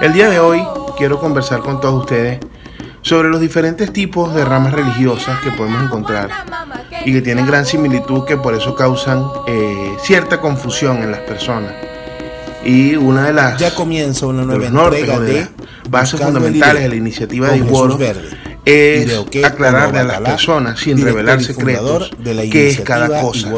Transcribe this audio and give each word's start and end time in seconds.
El 0.00 0.12
día 0.12 0.28
de 0.28 0.40
hoy 0.40 0.62
quiero 0.98 1.20
conversar 1.20 1.60
con 1.60 1.80
todos 1.80 2.00
ustedes 2.00 2.40
sobre 3.02 3.28
los 3.28 3.40
diferentes 3.40 3.92
tipos 3.92 4.34
de 4.34 4.44
ramas 4.44 4.72
religiosas 4.72 5.40
que 5.40 5.50
podemos 5.50 5.82
encontrar 5.82 6.30
y 7.04 7.12
que 7.12 7.22
tienen 7.22 7.46
gran 7.46 7.66
similitud 7.66 8.24
que 8.24 8.36
por 8.36 8.54
eso 8.54 8.74
causan 8.74 9.24
eh, 9.46 9.96
cierta 10.02 10.40
confusión 10.40 11.02
en 11.02 11.12
las 11.12 11.20
personas. 11.20 11.72
Y 12.64 12.94
una 12.96 13.26
de 13.26 13.32
las 13.32 13.58
ya 13.58 13.74
comienza 13.74 14.26
una 14.26 14.44
nueva 14.44 14.66
entrega 14.66 15.18
de, 15.18 15.48
bases 15.88 16.20
fundamentales 16.20 16.82
de 16.82 16.88
la 16.88 16.96
iniciativa 16.96 17.48
de 17.48 17.58
Iguoro 17.58 17.98
es 18.64 19.44
aclararle 19.44 20.00
a 20.00 20.04
las 20.04 20.20
personas 20.20 20.80
sin 20.80 21.02
revelar 21.02 21.42
secretos 21.42 22.10
qué 22.50 22.68
es 22.68 22.80
cada 22.80 23.20
cosa 23.20 23.50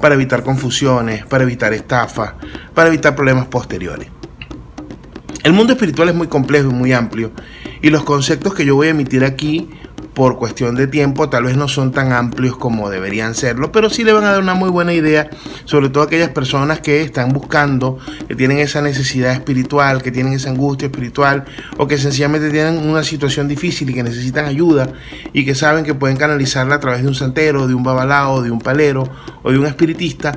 para 0.00 0.14
evitar 0.14 0.42
confusiones, 0.42 1.26
para 1.26 1.44
evitar 1.44 1.72
estafas, 1.74 2.34
para 2.74 2.88
evitar 2.88 3.14
problemas 3.14 3.46
posteriores. 3.46 4.08
El 5.44 5.52
mundo 5.52 5.72
espiritual 5.72 6.08
es 6.08 6.14
muy 6.14 6.26
complejo 6.26 6.70
y 6.70 6.74
muy 6.74 6.92
amplio 6.92 7.32
y 7.80 7.90
los 7.90 8.04
conceptos 8.04 8.54
que 8.54 8.64
yo 8.64 8.74
voy 8.74 8.88
a 8.88 8.90
emitir 8.90 9.24
aquí 9.24 9.70
por 10.18 10.36
cuestión 10.36 10.74
de 10.74 10.88
tiempo 10.88 11.28
tal 11.28 11.44
vez 11.44 11.56
no 11.56 11.68
son 11.68 11.92
tan 11.92 12.12
amplios 12.12 12.56
como 12.56 12.90
deberían 12.90 13.36
serlo, 13.36 13.70
pero 13.70 13.88
sí 13.88 14.02
le 14.02 14.12
van 14.12 14.24
a 14.24 14.32
dar 14.32 14.42
una 14.42 14.54
muy 14.54 14.68
buena 14.68 14.92
idea, 14.92 15.30
sobre 15.64 15.90
todo 15.90 16.02
aquellas 16.02 16.30
personas 16.30 16.80
que 16.80 17.02
están 17.02 17.32
buscando, 17.32 17.98
que 18.26 18.34
tienen 18.34 18.58
esa 18.58 18.82
necesidad 18.82 19.30
espiritual, 19.30 20.02
que 20.02 20.10
tienen 20.10 20.32
esa 20.32 20.50
angustia 20.50 20.86
espiritual 20.86 21.44
o 21.76 21.86
que 21.86 21.98
sencillamente 21.98 22.50
tienen 22.50 22.78
una 22.78 23.04
situación 23.04 23.46
difícil 23.46 23.90
y 23.90 23.94
que 23.94 24.02
necesitan 24.02 24.46
ayuda 24.46 24.92
y 25.32 25.44
que 25.44 25.54
saben 25.54 25.84
que 25.84 25.94
pueden 25.94 26.16
canalizarla 26.16 26.74
a 26.74 26.80
través 26.80 27.02
de 27.02 27.06
un 27.06 27.14
santero, 27.14 27.68
de 27.68 27.74
un 27.74 27.84
babalao, 27.84 28.42
de 28.42 28.50
un 28.50 28.58
palero 28.58 29.08
o 29.44 29.52
de 29.52 29.58
un 29.60 29.66
espiritista. 29.66 30.34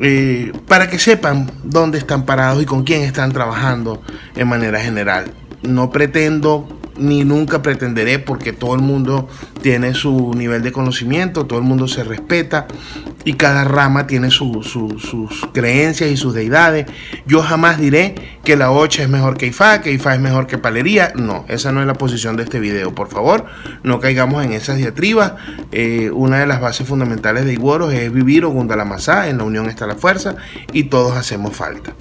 Eh, 0.00 0.52
para 0.68 0.90
que 0.90 0.98
sepan 0.98 1.50
dónde 1.62 1.96
están 1.96 2.26
parados 2.26 2.62
y 2.62 2.66
con 2.66 2.84
quién 2.84 3.00
están 3.00 3.32
trabajando 3.32 4.02
en 4.36 4.48
manera 4.48 4.80
general. 4.80 5.32
No 5.62 5.90
pretendo 5.90 6.68
ni 6.96 7.24
nunca 7.24 7.62
pretenderé 7.62 8.18
porque 8.18 8.52
todo 8.52 8.74
el 8.74 8.82
mundo 8.82 9.28
tiene 9.62 9.94
su 9.94 10.32
nivel 10.34 10.62
de 10.62 10.72
conocimiento, 10.72 11.46
todo 11.46 11.58
el 11.58 11.64
mundo 11.64 11.88
se 11.88 12.04
respeta 12.04 12.66
y 13.24 13.34
cada 13.34 13.64
rama 13.64 14.06
tiene 14.06 14.30
sus 14.30 14.76
creencias 15.52 16.10
y 16.10 16.16
sus 16.16 16.34
deidades. 16.34 16.86
Yo 17.26 17.42
jamás 17.42 17.78
diré 17.78 18.14
que 18.44 18.56
la 18.56 18.70
Ocha 18.70 19.02
es 19.02 19.08
mejor 19.08 19.36
que 19.36 19.46
Ifá, 19.46 19.80
que 19.80 19.92
Ifá 19.92 20.14
es 20.14 20.20
mejor 20.20 20.46
que 20.46 20.58
Palería. 20.58 21.12
No, 21.14 21.44
esa 21.48 21.72
no 21.72 21.80
es 21.80 21.86
la 21.86 21.94
posición 21.94 22.36
de 22.36 22.44
este 22.44 22.60
video. 22.60 22.94
Por 22.94 23.08
favor, 23.08 23.46
no 23.82 24.00
caigamos 24.00 24.44
en 24.44 24.52
esas 24.52 24.76
diatribas. 24.76 25.34
Eh, 25.72 26.10
una 26.12 26.38
de 26.38 26.46
las 26.46 26.60
bases 26.60 26.86
fundamentales 26.86 27.44
de 27.46 27.52
Iguoros 27.54 27.92
es 27.92 28.12
vivir 28.12 28.44
Ogundalamazá, 28.44 29.28
en 29.28 29.38
la 29.38 29.44
unión 29.44 29.68
está 29.68 29.86
la 29.86 29.96
fuerza 29.96 30.36
y 30.72 30.84
todos 30.84 31.16
hacemos 31.16 31.56
falta. 31.56 31.94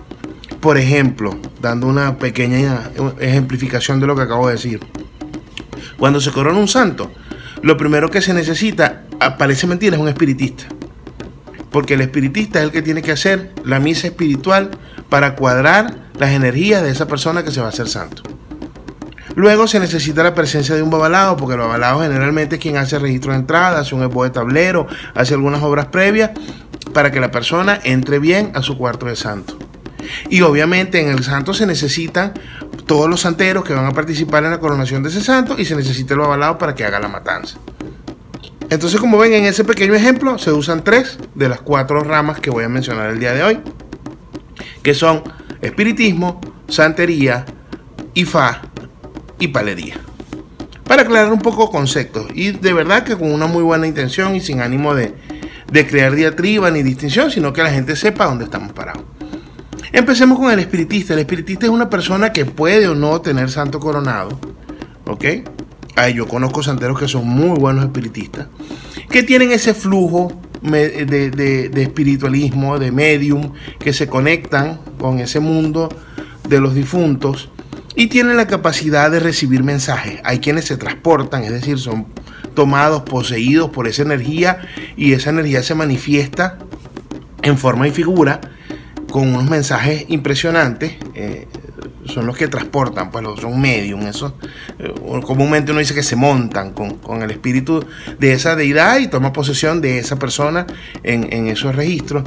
Por 0.63 0.77
ejemplo, 0.77 1.37
dando 1.59 1.87
una 1.87 2.17
pequeña 2.17 2.89
ejemplificación 3.19 3.99
de 3.99 4.07
lo 4.07 4.15
que 4.15 4.21
acabo 4.21 4.47
de 4.47 4.53
decir. 4.53 4.79
Cuando 5.97 6.21
se 6.21 6.31
corona 6.31 6.57
un 6.57 6.69
santo, 6.69 7.11
lo 7.61 7.75
primero 7.75 8.09
que 8.09 8.21
se 8.21 8.33
necesita, 8.33 9.03
parece 9.37 9.67
mentira, 9.67 9.97
es 9.97 10.01
un 10.01 10.07
espiritista. 10.07 10.63
Porque 11.69 11.95
el 11.95 12.01
espiritista 12.01 12.59
es 12.59 12.65
el 12.65 12.71
que 12.71 12.81
tiene 12.81 13.01
que 13.01 13.11
hacer 13.11 13.51
la 13.65 13.81
misa 13.81 14.07
espiritual 14.07 14.71
para 15.09 15.35
cuadrar 15.35 15.97
las 16.17 16.29
energías 16.29 16.81
de 16.81 16.91
esa 16.91 17.09
persona 17.09 17.43
que 17.43 17.51
se 17.51 17.59
va 17.59 17.65
a 17.65 17.69
hacer 17.71 17.89
santo. 17.89 18.23
Luego 19.35 19.67
se 19.67 19.81
necesita 19.81 20.23
la 20.23 20.33
presencia 20.33 20.75
de 20.75 20.81
un 20.81 20.89
babalao, 20.89 21.35
porque 21.35 21.55
el 21.55 21.59
babalao 21.59 22.03
generalmente 22.03 22.55
es 22.55 22.61
quien 22.61 22.77
hace 22.77 22.99
registro 22.99 23.33
de 23.33 23.39
entrada, 23.39 23.81
hace 23.81 23.95
un 23.95 24.03
esbozo 24.03 24.23
de 24.23 24.29
tablero, 24.29 24.87
hace 25.13 25.33
algunas 25.33 25.61
obras 25.61 25.87
previas 25.87 26.31
para 26.93 27.11
que 27.11 27.19
la 27.19 27.31
persona 27.31 27.81
entre 27.83 28.19
bien 28.19 28.53
a 28.55 28.61
su 28.61 28.77
cuarto 28.77 29.07
de 29.07 29.17
santo. 29.17 29.57
Y 30.29 30.41
obviamente 30.41 31.01
en 31.01 31.09
el 31.09 31.23
santo 31.23 31.53
se 31.53 31.65
necesitan 31.65 32.33
todos 32.85 33.09
los 33.09 33.21
santeros 33.21 33.63
que 33.63 33.73
van 33.73 33.85
a 33.85 33.91
participar 33.91 34.43
en 34.43 34.51
la 34.51 34.59
coronación 34.59 35.03
de 35.03 35.09
ese 35.09 35.21
santo 35.21 35.55
y 35.57 35.65
se 35.65 35.75
necesita 35.75 36.13
el 36.13 36.21
avalado 36.21 36.57
para 36.57 36.75
que 36.75 36.85
haga 36.85 36.99
la 36.99 37.07
matanza. 37.07 37.57
Entonces, 38.69 38.99
como 38.99 39.17
ven 39.17 39.33
en 39.33 39.45
ese 39.45 39.63
pequeño 39.63 39.93
ejemplo, 39.93 40.37
se 40.39 40.51
usan 40.51 40.83
tres 40.83 41.19
de 41.35 41.47
las 41.47 41.61
cuatro 41.61 42.03
ramas 42.03 42.39
que 42.39 42.49
voy 42.49 42.63
a 42.63 42.69
mencionar 42.69 43.09
el 43.09 43.19
día 43.19 43.33
de 43.33 43.43
hoy, 43.43 43.59
que 44.81 44.93
son 44.93 45.23
espiritismo, 45.61 46.41
santería, 46.67 47.45
ifá 48.15 48.61
y 49.37 49.49
palería. 49.49 49.95
Para 50.85 51.03
aclarar 51.03 51.31
un 51.31 51.39
poco 51.39 51.69
conceptos, 51.69 52.27
y 52.33 52.51
de 52.51 52.73
verdad 52.73 53.03
que 53.03 53.15
con 53.15 53.31
una 53.31 53.45
muy 53.45 53.63
buena 53.63 53.85
intención 53.85 54.35
y 54.35 54.41
sin 54.41 54.59
ánimo 54.59 54.95
de, 54.95 55.13
de 55.71 55.87
crear 55.87 56.15
diatriba 56.15 56.71
ni 56.71 56.83
distinción, 56.83 57.31
sino 57.31 57.53
que 57.53 57.63
la 57.63 57.71
gente 57.71 57.95
sepa 57.95 58.25
dónde 58.25 58.45
estamos 58.45 58.73
parados. 58.73 59.03
Empecemos 59.93 60.39
con 60.39 60.51
el 60.51 60.57
espiritista. 60.57 61.13
El 61.13 61.19
espiritista 61.19 61.67
es 61.67 61.71
una 61.71 61.87
persona 61.87 62.33
que 62.33 62.45
puede 62.45 62.87
o 62.87 62.95
no 62.95 63.21
tener 63.21 63.51
santo 63.51 63.79
coronado. 63.79 64.39
¿Ok? 65.05 65.25
yo 66.15 66.27
conozco 66.27 66.63
santeros 66.63 66.99
que 66.99 67.07
son 67.07 67.27
muy 67.27 67.59
buenos 67.59 67.85
espiritistas. 67.85 68.47
Que 69.11 69.21
tienen 69.21 69.51
ese 69.51 69.75
flujo 69.75 70.33
de, 70.63 71.71
espiritualismo, 71.75 72.79
de 72.79 72.91
medium, 72.91 73.53
que 73.77 73.93
se 73.93 74.07
conectan 74.07 74.79
con 74.97 75.19
ese 75.19 75.39
mundo 75.39 75.89
de 76.49 76.59
los 76.59 76.73
difuntos 76.73 77.49
y 77.95 78.07
tienen 78.07 78.35
la 78.35 78.47
capacidad 78.47 79.11
de 79.11 79.19
recibir 79.19 79.63
mensajes. 79.63 80.19
Hay 80.23 80.39
quienes 80.39 80.65
se 80.65 80.75
transportan, 80.75 81.43
es 81.43 81.51
decir, 81.51 81.77
son 81.77 82.07
tomados, 82.55 83.03
poseídos 83.03 83.69
por 83.69 83.87
esa 83.87 84.01
energía 84.01 84.57
y 84.97 85.13
esa 85.13 85.29
energía 85.29 85.61
se 85.61 85.75
manifiesta 85.75 86.57
en 87.43 87.59
forma 87.59 87.87
y 87.87 87.91
figura 87.91 88.41
con 89.13 89.27
unos 89.27 89.47
mensajes 89.47 90.05
impresionantes. 90.07 90.93
Eh, 91.13 91.47
son 92.05 92.25
los 92.25 92.35
que 92.35 92.47
transportan, 92.47 93.11
pues 93.11 93.23
los 93.23 93.39
son 93.39 93.61
medium, 93.61 94.01
eso 94.07 94.35
eh, 94.79 94.91
comúnmente 95.23 95.71
uno 95.71 95.79
dice 95.79 95.93
que 95.93 96.01
se 96.01 96.15
montan 96.15 96.73
con, 96.73 97.21
el 97.21 97.29
espíritu 97.29 97.85
de 98.19 98.33
esa 98.33 98.55
deidad 98.55 98.97
y 98.97 99.07
toma 99.07 99.31
posesión 99.31 99.81
de 99.81 99.99
esa 99.99 100.17
persona 100.17 100.65
en, 101.03 101.31
en 101.31 101.47
esos 101.47 101.75
registros. 101.75 102.23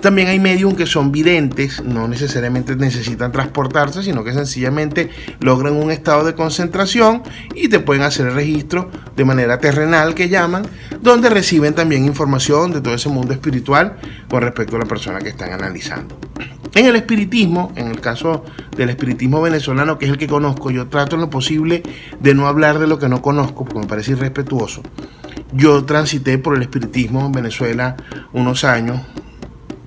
También 0.00 0.28
hay 0.28 0.40
medium 0.40 0.74
que 0.74 0.86
son 0.86 1.12
videntes, 1.12 1.82
no 1.84 2.08
necesariamente 2.08 2.74
necesitan 2.74 3.32
transportarse, 3.32 4.02
sino 4.02 4.24
que 4.24 4.32
sencillamente 4.32 5.10
logran 5.40 5.74
un 5.74 5.90
estado 5.90 6.24
de 6.24 6.34
concentración 6.34 7.22
y 7.54 7.68
te 7.68 7.80
pueden 7.80 8.02
hacer 8.02 8.28
el 8.28 8.34
registro 8.34 8.90
de 9.14 9.24
manera 9.24 9.58
terrenal 9.58 10.14
que 10.14 10.28
llaman, 10.28 10.66
donde 11.02 11.28
reciben 11.28 11.74
también 11.74 12.06
información 12.06 12.72
de 12.72 12.80
todo 12.80 12.94
ese 12.94 13.10
mundo 13.10 13.34
espiritual 13.34 13.96
con 14.28 14.42
respecto 14.42 14.76
a 14.76 14.78
la 14.78 14.86
persona 14.86 15.18
que 15.18 15.28
están 15.28 15.52
analizando. 15.52 16.18
En 16.74 16.86
el 16.86 16.96
espiritismo, 16.96 17.72
en 17.74 17.88
el 17.88 18.00
caso 18.00 18.44
del 18.76 18.90
espiritismo 18.90 19.42
venezolano, 19.42 19.98
que 19.98 20.06
es 20.06 20.12
el 20.12 20.18
que 20.18 20.28
conozco, 20.28 20.70
yo 20.70 20.86
trato 20.86 21.16
en 21.16 21.22
lo 21.22 21.28
posible 21.28 21.82
de 22.20 22.34
no 22.34 22.46
hablar 22.46 22.78
de 22.78 22.86
lo 22.86 22.98
que 22.98 23.08
no 23.08 23.20
conozco, 23.20 23.64
porque 23.64 23.80
me 23.80 23.86
parece 23.86 24.12
irrespetuoso. 24.12 24.82
Yo 25.52 25.84
transité 25.84 26.38
por 26.38 26.56
el 26.56 26.62
espiritismo 26.62 27.26
en 27.26 27.32
Venezuela 27.32 27.96
unos 28.32 28.62
años, 28.62 29.00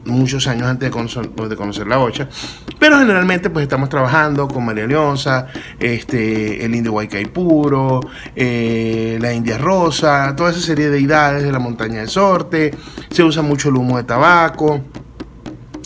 muchos 0.05 0.47
años 0.47 0.67
antes 0.67 0.91
de 0.91 1.55
conocer, 1.55 1.87
la 1.87 1.97
bocha. 1.97 2.27
Pero 2.79 2.99
generalmente 2.99 3.49
pues 3.49 3.63
estamos 3.63 3.89
trabajando 3.89 4.47
con 4.47 4.65
María 4.65 4.85
Leonza, 4.85 5.47
este, 5.79 6.65
el 6.65 6.75
indio 6.75 6.93
Huaycaipuro, 6.93 8.01
eh, 8.35 9.17
la 9.21 9.33
India 9.33 9.57
Rosa, 9.57 10.33
toda 10.35 10.51
esa 10.51 10.61
serie 10.61 10.85
de 10.85 10.91
deidades 10.91 11.43
de 11.43 11.51
la 11.51 11.59
montaña 11.59 12.01
de 12.01 12.07
Sorte. 12.07 12.73
Se 13.09 13.23
usa 13.23 13.41
mucho 13.41 13.69
el 13.69 13.77
humo 13.77 13.97
de 13.97 14.03
tabaco. 14.03 14.81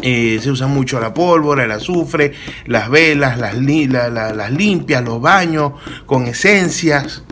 Eh, 0.01 0.39
se 0.41 0.51
usa 0.51 0.67
mucho 0.67 0.99
la 0.99 1.11
pólvora, 1.11 1.63
el 1.63 1.71
azufre, 1.71 2.31
las 2.67 2.87
velas, 2.87 3.39
las, 3.39 3.55
las 3.55 4.51
limpias, 4.51 5.03
los 5.03 5.19
baños 5.19 5.73
con 6.05 6.27
esencias, 6.27 7.23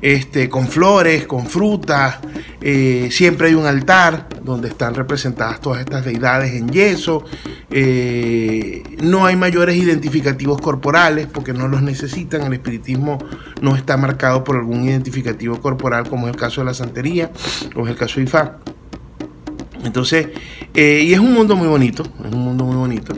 este, 0.00 0.48
con 0.48 0.68
flores, 0.68 1.26
con 1.26 1.46
frutas. 1.46 2.18
Eh, 2.60 3.08
siempre 3.10 3.48
hay 3.48 3.54
un 3.54 3.66
altar 3.66 4.28
donde 4.42 4.68
están 4.68 4.94
representadas 4.94 5.60
todas 5.60 5.80
estas 5.80 6.04
deidades 6.04 6.54
en 6.54 6.68
yeso. 6.68 7.24
Eh, 7.70 8.82
no 9.02 9.26
hay 9.26 9.36
mayores 9.36 9.76
identificativos 9.76 10.60
corporales 10.60 11.26
porque 11.26 11.52
no 11.52 11.68
los 11.68 11.82
necesitan. 11.82 12.42
El 12.42 12.54
espiritismo 12.54 13.18
no 13.60 13.76
está 13.76 13.96
marcado 13.96 14.44
por 14.44 14.56
algún 14.56 14.84
identificativo 14.84 15.60
corporal 15.60 16.08
como 16.08 16.26
es 16.28 16.34
el 16.34 16.40
caso 16.40 16.60
de 16.60 16.66
la 16.66 16.74
santería 16.74 17.30
o 17.74 17.84
es 17.84 17.90
el 17.90 17.96
caso 17.96 18.16
de 18.16 18.24
Ifá. 18.24 18.58
Entonces, 19.84 20.28
eh, 20.74 21.02
y 21.04 21.12
es 21.12 21.20
un 21.20 21.32
mundo 21.32 21.54
muy 21.54 21.68
bonito, 21.68 22.02
es 22.24 22.32
un 22.32 22.42
mundo 22.42 22.64
muy 22.64 22.76
bonito 22.76 23.14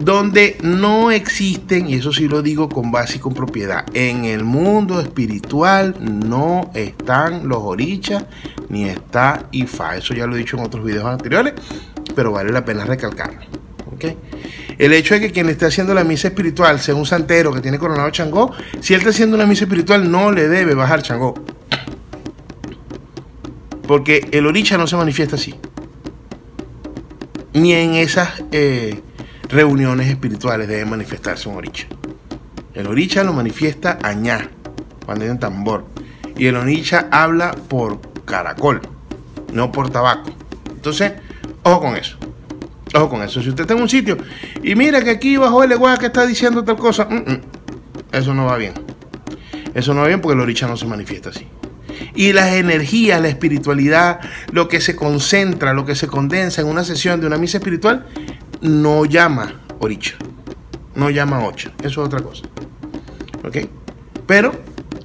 donde 0.00 0.58
no 0.62 1.10
existen, 1.10 1.88
y 1.88 1.94
eso 1.94 2.12
sí 2.12 2.28
lo 2.28 2.42
digo 2.42 2.68
con 2.68 2.90
base 2.90 3.16
y 3.16 3.20
con 3.20 3.34
propiedad, 3.34 3.86
en 3.94 4.24
el 4.24 4.44
mundo 4.44 5.00
espiritual 5.00 5.96
no 6.00 6.70
están 6.74 7.48
los 7.48 7.58
orichas 7.62 8.26
ni 8.68 8.84
está 8.84 9.48
IFA. 9.52 9.96
Eso 9.96 10.14
ya 10.14 10.26
lo 10.26 10.36
he 10.36 10.38
dicho 10.38 10.56
en 10.56 10.64
otros 10.64 10.84
videos 10.84 11.06
anteriores, 11.06 11.54
pero 12.14 12.32
vale 12.32 12.52
la 12.52 12.64
pena 12.64 12.84
recalcarlo. 12.84 13.40
El 14.78 14.92
hecho 14.92 15.14
de 15.14 15.20
que 15.20 15.32
quien 15.32 15.48
esté 15.48 15.64
haciendo 15.66 15.94
la 15.94 16.04
misa 16.04 16.28
espiritual 16.28 16.80
sea 16.80 16.94
un 16.94 17.06
santero 17.06 17.52
que 17.52 17.60
tiene 17.60 17.78
coronado 17.78 18.10
Changó, 18.10 18.52
si 18.80 18.92
él 18.92 19.00
está 19.00 19.10
haciendo 19.10 19.36
una 19.36 19.46
misa 19.46 19.64
espiritual 19.64 20.10
no 20.10 20.30
le 20.32 20.48
debe 20.48 20.74
bajar 20.74 21.02
Changó. 21.02 21.34
Porque 23.88 24.28
el 24.32 24.46
oricha 24.46 24.76
no 24.76 24.86
se 24.86 24.96
manifiesta 24.96 25.36
así. 25.36 25.54
Ni 27.54 27.72
en 27.72 27.94
esas... 27.94 28.42
Eh, 28.52 29.00
reuniones 29.56 30.08
espirituales 30.08 30.68
debe 30.68 30.84
manifestarse 30.84 31.48
un 31.48 31.56
oricha. 31.56 31.86
El 32.74 32.86
oricha 32.88 33.24
lo 33.24 33.32
manifiesta 33.32 33.98
añá, 34.02 34.50
cuando 35.06 35.24
hay 35.24 35.30
un 35.30 35.38
tambor. 35.38 35.86
Y 36.36 36.46
el 36.46 36.56
oricha 36.56 37.08
habla 37.10 37.52
por 37.52 37.98
caracol, 38.26 38.82
no 39.54 39.72
por 39.72 39.88
tabaco. 39.88 40.28
Entonces, 40.68 41.14
ojo 41.62 41.80
con 41.80 41.96
eso. 41.96 42.18
Ojo 42.94 43.08
con 43.08 43.22
eso. 43.22 43.40
Si 43.40 43.48
usted 43.48 43.62
está 43.62 43.72
en 43.72 43.80
un 43.80 43.88
sitio 43.88 44.18
y 44.62 44.74
mira 44.74 45.02
que 45.02 45.08
aquí 45.08 45.38
bajo 45.38 45.64
el 45.64 45.72
igual 45.72 45.98
que 45.98 46.06
está 46.06 46.26
diciendo 46.26 46.62
tal 46.62 46.76
cosa, 46.76 47.06
mm, 47.06 47.14
mm, 47.14 47.40
eso 48.12 48.34
no 48.34 48.44
va 48.44 48.58
bien. 48.58 48.74
Eso 49.72 49.94
no 49.94 50.02
va 50.02 50.08
bien 50.08 50.20
porque 50.20 50.34
el 50.34 50.40
oricha 50.40 50.68
no 50.68 50.76
se 50.76 50.84
manifiesta 50.84 51.30
así. 51.30 51.46
Y 52.14 52.34
las 52.34 52.52
energías, 52.52 53.22
la 53.22 53.28
espiritualidad, 53.28 54.20
lo 54.52 54.68
que 54.68 54.82
se 54.82 54.94
concentra, 54.94 55.72
lo 55.72 55.86
que 55.86 55.94
se 55.94 56.08
condensa 56.08 56.60
en 56.60 56.68
una 56.68 56.84
sesión 56.84 57.22
de 57.22 57.26
una 57.26 57.38
misa 57.38 57.56
espiritual, 57.56 58.06
no 58.60 59.04
llama 59.04 59.60
oricha. 59.80 60.16
No 60.94 61.10
llama 61.10 61.44
ocha. 61.44 61.72
Eso 61.78 62.00
es 62.02 62.06
otra 62.06 62.20
cosa. 62.20 62.44
¿Ok? 63.44 63.68
Pero 64.26 64.52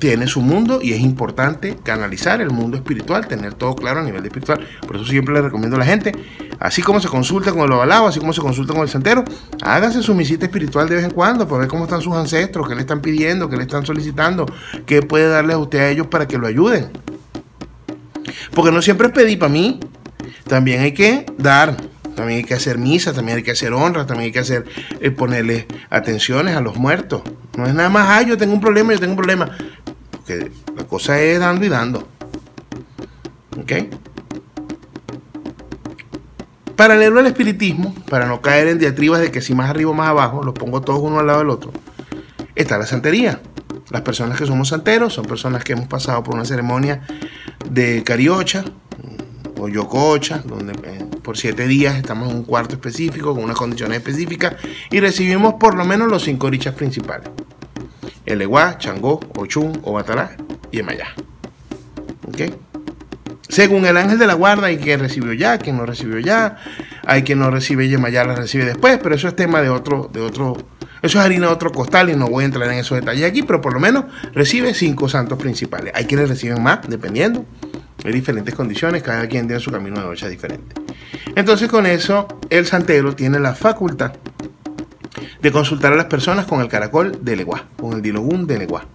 tiene 0.01 0.25
su 0.25 0.41
mundo 0.41 0.79
y 0.81 0.93
es 0.93 0.99
importante 0.99 1.77
canalizar 1.83 2.41
el 2.41 2.49
mundo 2.49 2.75
espiritual, 2.75 3.27
tener 3.27 3.53
todo 3.53 3.75
claro 3.75 3.99
a 3.99 4.03
nivel 4.03 4.25
espiritual. 4.25 4.67
Por 4.87 4.95
eso 4.95 5.05
siempre 5.05 5.35
le 5.35 5.41
recomiendo 5.43 5.75
a 5.75 5.79
la 5.79 5.85
gente, 5.85 6.11
así 6.59 6.81
como 6.81 6.99
se 6.99 7.07
consulta 7.07 7.51
con 7.51 7.61
el 7.61 7.71
ovalado, 7.71 8.07
así 8.07 8.19
como 8.19 8.33
se 8.33 8.41
consulta 8.41 8.73
con 8.73 8.81
el 8.81 8.89
santero, 8.89 9.23
hágase 9.61 10.01
su 10.01 10.15
visita 10.15 10.45
espiritual 10.45 10.89
de 10.89 10.95
vez 10.95 11.05
en 11.05 11.11
cuando 11.11 11.47
para 11.47 11.59
ver 11.59 11.67
cómo 11.67 11.83
están 11.83 12.01
sus 12.01 12.15
ancestros, 12.15 12.67
qué 12.67 12.73
le 12.73 12.81
están 12.81 12.99
pidiendo, 13.01 13.47
qué 13.47 13.57
le 13.57 13.61
están 13.61 13.85
solicitando, 13.85 14.47
qué 14.87 15.03
puede 15.03 15.29
darle 15.29 15.53
a 15.53 15.59
usted 15.59 15.79
a 15.79 15.89
ellos 15.89 16.07
para 16.07 16.27
que 16.27 16.39
lo 16.39 16.47
ayuden. 16.47 16.89
Porque 18.55 18.71
no 18.71 18.81
siempre 18.81 19.07
es 19.07 19.13
pedir 19.13 19.37
para 19.37 19.53
mí, 19.53 19.79
también 20.47 20.81
hay 20.81 20.93
que 20.93 21.27
dar. 21.37 21.77
También 22.21 22.37
hay 22.37 22.43
que 22.43 22.53
hacer 22.53 22.77
misa, 22.77 23.13
también 23.13 23.37
hay 23.37 23.43
que 23.43 23.49
hacer 23.49 23.73
honra, 23.73 24.05
también 24.05 24.27
hay 24.27 24.31
que 24.31 24.39
hacer 24.39 24.65
eh, 24.99 25.09
ponerle 25.09 25.65
atenciones 25.89 26.55
a 26.55 26.61
los 26.61 26.77
muertos. 26.77 27.23
No 27.57 27.65
es 27.65 27.73
nada 27.73 27.89
más, 27.89 28.07
ay, 28.09 28.27
yo 28.27 28.37
tengo 28.37 28.53
un 28.53 28.61
problema, 28.61 28.93
yo 28.93 28.99
tengo 28.99 29.13
un 29.13 29.17
problema 29.17 29.57
la 30.77 30.83
cosa 30.85 31.19
es 31.19 31.39
dando 31.39 31.65
y 31.65 31.69
dando. 31.69 32.07
¿Ok? 33.57 33.71
Paralelo 36.75 37.19
al 37.19 37.27
espiritismo, 37.27 37.93
para 38.09 38.25
no 38.25 38.41
caer 38.41 38.67
en 38.67 38.79
diatribas 38.79 39.21
de 39.21 39.31
que 39.31 39.41
si 39.41 39.53
más 39.53 39.69
arriba 39.69 39.91
o 39.91 39.93
más 39.93 40.09
abajo, 40.09 40.43
los 40.43 40.53
pongo 40.53 40.81
todos 40.81 40.99
uno 41.01 41.19
al 41.19 41.27
lado 41.27 41.39
del 41.39 41.49
otro, 41.49 41.71
está 42.55 42.77
la 42.77 42.85
santería. 42.85 43.41
Las 43.89 44.01
personas 44.01 44.37
que 44.37 44.45
somos 44.45 44.69
santeros 44.69 45.13
son 45.13 45.25
personas 45.25 45.63
que 45.63 45.73
hemos 45.73 45.87
pasado 45.87 46.23
por 46.23 46.35
una 46.35 46.45
ceremonia 46.45 47.01
de 47.69 48.03
cariocha 48.03 48.63
o 49.59 49.67
yococha, 49.67 50.39
donde 50.39 50.73
eh, 50.87 51.05
por 51.21 51.37
siete 51.37 51.67
días 51.67 51.95
estamos 51.95 52.29
en 52.29 52.37
un 52.37 52.43
cuarto 52.43 52.75
específico 52.75 53.33
con 53.33 53.43
unas 53.43 53.57
condiciones 53.57 53.97
específicas 53.97 54.55
y 54.89 54.99
recibimos 54.99 55.55
por 55.55 55.75
lo 55.75 55.85
menos 55.85 56.09
los 56.09 56.23
cinco 56.23 56.47
orichas 56.47 56.75
principales. 56.75 57.29
Eleguá, 58.25 58.77
Changó, 58.77 59.19
Ochun, 59.35 59.81
Obatalá 59.83 60.37
y 60.71 60.79
Emayá. 60.79 61.07
¿Ok? 62.27 62.53
Según 63.51 63.85
el 63.85 63.97
ángel 63.97 64.17
de 64.17 64.27
la 64.27 64.33
guarda, 64.33 64.67
hay 64.67 64.77
quien 64.77 65.01
recibió 65.01 65.33
ya, 65.33 65.57
quien 65.57 65.75
no 65.75 65.85
recibió 65.85 66.19
ya, 66.19 66.57
hay 67.05 67.23
quien 67.23 67.39
no 67.39 67.51
recibe 67.51 67.83
y 67.85 67.97
la 67.97 68.35
recibe 68.35 68.63
después, 68.63 68.97
pero 69.03 69.13
eso 69.13 69.27
es 69.27 69.35
tema 69.35 69.61
de 69.61 69.69
otro, 69.69 70.09
de 70.13 70.21
otro, 70.21 70.55
eso 71.01 71.19
es 71.19 71.25
harina 71.25 71.47
de 71.47 71.53
otro 71.53 71.73
costal 71.73 72.09
y 72.09 72.15
no 72.15 72.27
voy 72.27 72.43
a 72.43 72.45
entrar 72.45 72.71
en 72.71 72.79
esos 72.79 72.97
detalles 72.97 73.25
aquí, 73.25 73.43
pero 73.43 73.59
por 73.59 73.73
lo 73.73 73.81
menos 73.81 74.05
recibe 74.33 74.73
cinco 74.73 75.09
santos 75.09 75.37
principales. 75.37 75.91
Hay 75.95 76.05
quienes 76.05 76.29
reciben 76.29 76.63
más, 76.63 76.79
dependiendo. 76.87 77.45
Hay 78.03 78.11
diferentes 78.11 78.55
condiciones, 78.55 79.03
cada 79.03 79.27
quien 79.27 79.47
tiene 79.47 79.59
su 79.59 79.71
camino 79.71 79.99
de 79.99 80.07
noche 80.07 80.29
diferente. 80.29 80.75
Entonces 81.35 81.69
con 81.69 81.85
eso 81.85 82.27
el 82.49 82.65
santero 82.65 83.15
tiene 83.15 83.39
la 83.39 83.53
facultad 83.53 84.13
de 85.41 85.51
consultar 85.51 85.93
a 85.93 85.95
las 85.95 86.05
personas 86.05 86.45
con 86.45 86.61
el 86.61 86.67
caracol 86.67 87.23
de 87.23 87.35
Leguá, 87.35 87.65
con 87.77 87.93
el 87.93 88.01
dilogún 88.01 88.47
de 88.47 88.59
Leguá. 88.59 88.85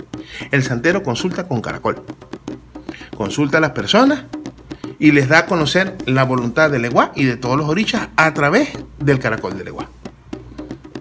El 0.50 0.62
santero 0.62 1.02
consulta 1.02 1.46
con 1.46 1.60
caracol. 1.60 2.02
Consulta 3.16 3.58
a 3.58 3.60
las 3.60 3.70
personas 3.70 4.24
y 4.98 5.12
les 5.12 5.28
da 5.28 5.40
a 5.40 5.46
conocer 5.46 5.96
la 6.06 6.24
voluntad 6.24 6.70
de 6.70 6.78
Leguá 6.78 7.12
y 7.14 7.24
de 7.24 7.36
todos 7.36 7.56
los 7.56 7.68
orichas 7.68 8.08
a 8.16 8.32
través 8.34 8.70
del 8.98 9.18
caracol 9.18 9.56
de 9.56 9.64
Leguá. 9.64 9.88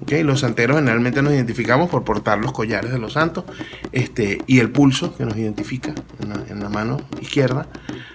Okay, 0.05 0.21
los 0.21 0.41
santeros 0.41 0.77
generalmente 0.77 1.23
nos 1.23 1.33
identificamos 1.33 1.89
por 1.89 2.03
portar 2.03 2.37
los 2.37 2.51
collares 2.51 2.91
de 2.91 2.99
los 2.99 3.13
santos 3.13 3.43
este, 3.91 4.37
y 4.45 4.59
el 4.59 4.69
pulso 4.69 5.17
que 5.17 5.25
nos 5.25 5.35
identifica 5.35 5.95
en 6.47 6.59
la, 6.59 6.69
mano 6.69 6.97
izquierda, 7.19 7.67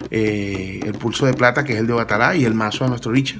eh, 0.08 0.78
el 0.84 0.92
pulso 0.92 1.26
de 1.26 1.34
plata 1.34 1.64
que 1.64 1.72
es 1.72 1.81
el 1.81 1.88
de 1.88 1.94
Batalá 1.94 2.37
y 2.37 2.44
el 2.44 2.54
mazo 2.54 2.84
de 2.84 2.90
nuestro 2.90 3.10
oricha. 3.10 3.38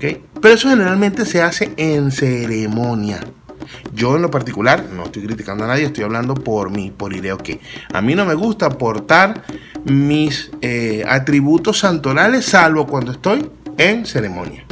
Pero 0.00 0.54
eso 0.54 0.68
generalmente 0.68 1.24
se 1.24 1.42
hace 1.42 1.72
en 1.76 2.10
ceremonia. 2.10 3.20
Yo 3.94 4.16
en 4.16 4.22
lo 4.22 4.30
particular, 4.30 4.84
no 4.92 5.04
estoy 5.04 5.22
criticando 5.24 5.64
a 5.64 5.68
nadie, 5.68 5.84
estoy 5.84 6.04
hablando 6.04 6.34
por 6.34 6.70
mí, 6.70 6.92
por 6.94 7.14
idea 7.14 7.36
que 7.36 7.60
a 7.92 8.02
mí 8.02 8.14
no 8.14 8.26
me 8.26 8.34
gusta 8.34 8.68
portar 8.70 9.42
mis 9.84 10.50
eh, 10.60 11.04
atributos 11.08 11.78
santorales, 11.78 12.44
salvo 12.44 12.86
cuando 12.86 13.12
estoy 13.12 13.48
en 13.78 14.04
ceremonia. 14.04 14.64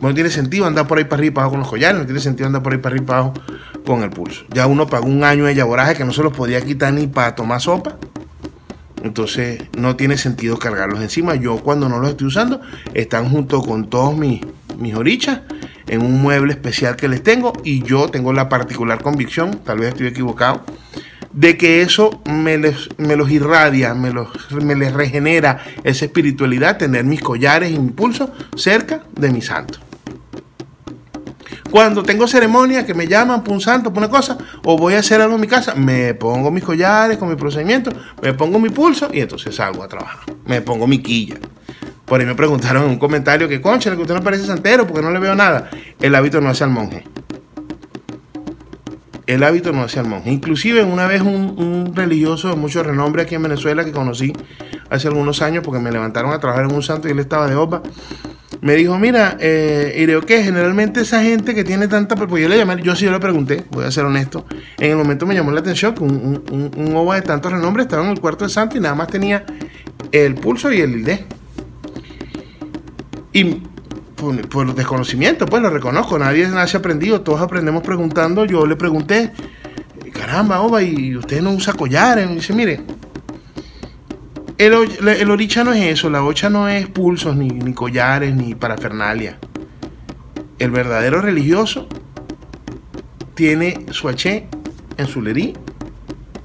No 0.00 0.12
tiene 0.12 0.30
sentido 0.30 0.66
andar 0.66 0.86
por 0.86 0.98
ahí 0.98 1.04
para 1.04 1.16
arriba 1.20 1.32
y 1.32 1.34
para 1.34 1.44
abajo 1.44 1.52
con 1.52 1.60
los 1.60 1.68
collares, 1.68 1.98
no 1.98 2.04
tiene 2.04 2.20
sentido 2.20 2.46
andar 2.46 2.62
por 2.62 2.72
ahí 2.72 2.78
para 2.78 2.94
arriba 2.94 3.04
y 3.04 3.06
para 3.06 3.18
abajo 3.20 3.34
con 3.86 4.02
el 4.02 4.10
pulso. 4.10 4.44
Ya 4.50 4.66
uno 4.66 4.86
pagó 4.86 5.06
un 5.06 5.24
año 5.24 5.44
de 5.44 5.54
yaboraje 5.54 5.94
que 5.94 6.04
no 6.04 6.12
se 6.12 6.22
los 6.22 6.32
podía 6.32 6.60
quitar 6.60 6.92
ni 6.92 7.06
para 7.06 7.34
tomar 7.34 7.60
sopa. 7.60 7.96
Entonces 9.02 9.62
no 9.76 9.96
tiene 9.96 10.16
sentido 10.16 10.58
cargarlos 10.58 11.00
encima. 11.00 11.34
Yo 11.34 11.58
cuando 11.58 11.88
no 11.88 11.98
los 11.98 12.10
estoy 12.10 12.28
usando, 12.28 12.60
están 12.94 13.28
junto 13.28 13.60
con 13.60 13.90
todos 13.90 14.16
mis, 14.16 14.40
mis 14.78 14.94
orichas 14.94 15.40
en 15.86 16.02
un 16.02 16.20
mueble 16.20 16.52
especial 16.52 16.96
que 16.96 17.08
les 17.08 17.22
tengo 17.22 17.52
y 17.62 17.82
yo 17.82 18.08
tengo 18.08 18.32
la 18.32 18.48
particular 18.48 19.02
convicción, 19.02 19.60
tal 19.64 19.78
vez 19.78 19.90
estoy 19.90 20.06
equivocado, 20.06 20.64
de 21.34 21.58
que 21.58 21.82
eso 21.82 22.22
me, 22.24 22.56
los 22.58 23.30
irradia, 23.30 23.92
me, 23.94 24.12
los, 24.12 24.28
me 24.52 24.76
les 24.76 24.92
regenera 24.92 25.58
esa 25.82 26.04
espiritualidad, 26.04 26.78
tener 26.78 27.04
mis 27.04 27.20
collares 27.20 27.70
y 27.70 27.74
impulsos 27.74 28.30
cerca 28.56 29.02
de 29.16 29.30
mi 29.30 29.42
santo. 29.42 29.80
Cuando 31.70 32.04
tengo 32.04 32.28
ceremonia 32.28 32.86
que 32.86 32.94
me 32.94 33.08
llaman 33.08 33.42
por 33.42 33.52
un 33.52 33.60
santo, 33.60 33.92
por 33.92 34.00
una 34.00 34.08
cosa, 34.08 34.38
o 34.62 34.78
voy 34.78 34.94
a 34.94 35.00
hacer 35.00 35.20
algo 35.20 35.34
en 35.34 35.40
mi 35.40 35.48
casa, 35.48 35.74
me 35.74 36.14
pongo 36.14 36.52
mis 36.52 36.62
collares 36.62 37.18
con 37.18 37.28
mi 37.28 37.34
procedimiento, 37.34 37.90
me 38.22 38.32
pongo 38.32 38.60
mi 38.60 38.68
pulso 38.68 39.08
y 39.12 39.20
entonces 39.20 39.56
salgo 39.56 39.82
a 39.82 39.88
trabajar. 39.88 40.20
Me 40.46 40.60
pongo 40.60 40.86
mi 40.86 40.98
quilla. 40.98 41.36
Por 42.04 42.20
ahí 42.20 42.26
me 42.26 42.36
preguntaron 42.36 42.84
en 42.84 42.90
un 42.90 42.98
comentario 42.98 43.48
que, 43.48 43.60
concha, 43.60 43.90
que 43.90 44.02
usted 44.02 44.14
no 44.14 44.22
parece 44.22 44.46
santero 44.46 44.86
porque 44.86 45.02
no 45.02 45.10
le 45.10 45.18
veo 45.18 45.34
nada. 45.34 45.68
El 46.00 46.14
hábito 46.14 46.40
no 46.40 46.48
hace 46.48 46.62
al 46.62 46.70
monje. 46.70 47.02
El 49.26 49.42
hábito 49.42 49.72
no 49.72 49.82
hace 49.82 50.00
al 50.00 50.06
monje. 50.06 50.30
Inclusive 50.30 50.84
una 50.84 51.06
vez 51.06 51.22
un, 51.22 51.92
religioso 51.94 52.48
de 52.48 52.56
mucho 52.56 52.82
renombre 52.82 53.22
aquí 53.22 53.34
en 53.34 53.42
Venezuela 53.42 53.84
que 53.84 53.92
conocí 53.92 54.32
hace 54.90 55.08
algunos 55.08 55.40
años 55.42 55.64
porque 55.64 55.80
me 55.80 55.90
levantaron 55.90 56.32
a 56.32 56.40
trabajar 56.40 56.66
en 56.66 56.74
un 56.74 56.82
santo 56.82 57.08
y 57.08 57.12
él 57.12 57.18
estaba 57.18 57.46
de 57.46 57.54
opa 57.54 57.82
me 58.64 58.76
dijo, 58.76 58.98
mira, 58.98 59.36
eh, 59.40 59.94
Ireo, 59.98 60.22
que 60.22 60.42
generalmente 60.42 61.02
esa 61.02 61.22
gente 61.22 61.54
que 61.54 61.64
tiene 61.64 61.86
tanta... 61.86 62.16
Pues 62.16 62.42
yo 62.42 62.48
le 62.48 62.56
llamé, 62.56 62.80
yo 62.82 62.96
sí 62.96 63.04
yo 63.04 63.10
le 63.10 63.20
pregunté, 63.20 63.62
voy 63.70 63.84
a 63.84 63.90
ser 63.90 64.06
honesto. 64.06 64.46
En 64.78 64.92
el 64.92 64.96
momento 64.96 65.26
me 65.26 65.34
llamó 65.34 65.50
la 65.50 65.60
atención 65.60 65.94
que 65.94 66.02
un, 66.02 66.42
un, 66.50 66.96
ova 66.96 67.16
de 67.16 67.20
tanto 67.20 67.50
renombre 67.50 67.82
estaba 67.82 68.02
en 68.04 68.12
el 68.12 68.20
cuarto 68.20 68.46
de 68.46 68.50
santo 68.50 68.78
y 68.78 68.80
nada 68.80 68.94
más 68.94 69.08
tenía 69.08 69.44
el 70.12 70.34
pulso 70.36 70.72
y 70.72 70.80
el 70.80 71.00
ID. 71.00 71.10
Y 73.34 73.62
por, 74.50 74.74
desconocimiento, 74.74 75.46
pues 75.46 75.62
lo 75.62 75.70
reconozco, 75.70 76.18
nadie 76.18 76.46
nace 76.48 76.76
aprendido, 76.76 77.22
todos 77.22 77.40
aprendemos 77.40 77.82
preguntando. 77.82 78.44
Yo 78.44 78.66
le 78.66 78.76
pregunté, 78.76 79.32
caramba, 80.12 80.60
ova, 80.60 80.82
y 80.82 81.16
usted 81.16 81.42
no 81.42 81.52
usa 81.52 81.72
collares. 81.72 82.30
Y 82.30 82.34
dice, 82.34 82.52
mire, 82.52 82.80
el, 84.56 84.72
el, 85.08 85.30
oricha 85.30 85.64
no 85.64 85.72
es 85.72 85.84
eso, 85.84 86.08
la 86.10 86.22
ocha 86.22 86.48
no 86.48 86.68
es 86.68 86.86
pulsos, 86.86 87.36
ni, 87.36 87.74
collares, 87.74 88.34
ni 88.34 88.54
parafernalia. 88.54 89.38
El 90.58 90.70
verdadero 90.70 91.20
religioso 91.20 91.88
tiene 93.34 93.86
su 93.90 94.08
H 94.08 94.46
en 94.96 95.06
su 95.08 95.20
lerí 95.20 95.54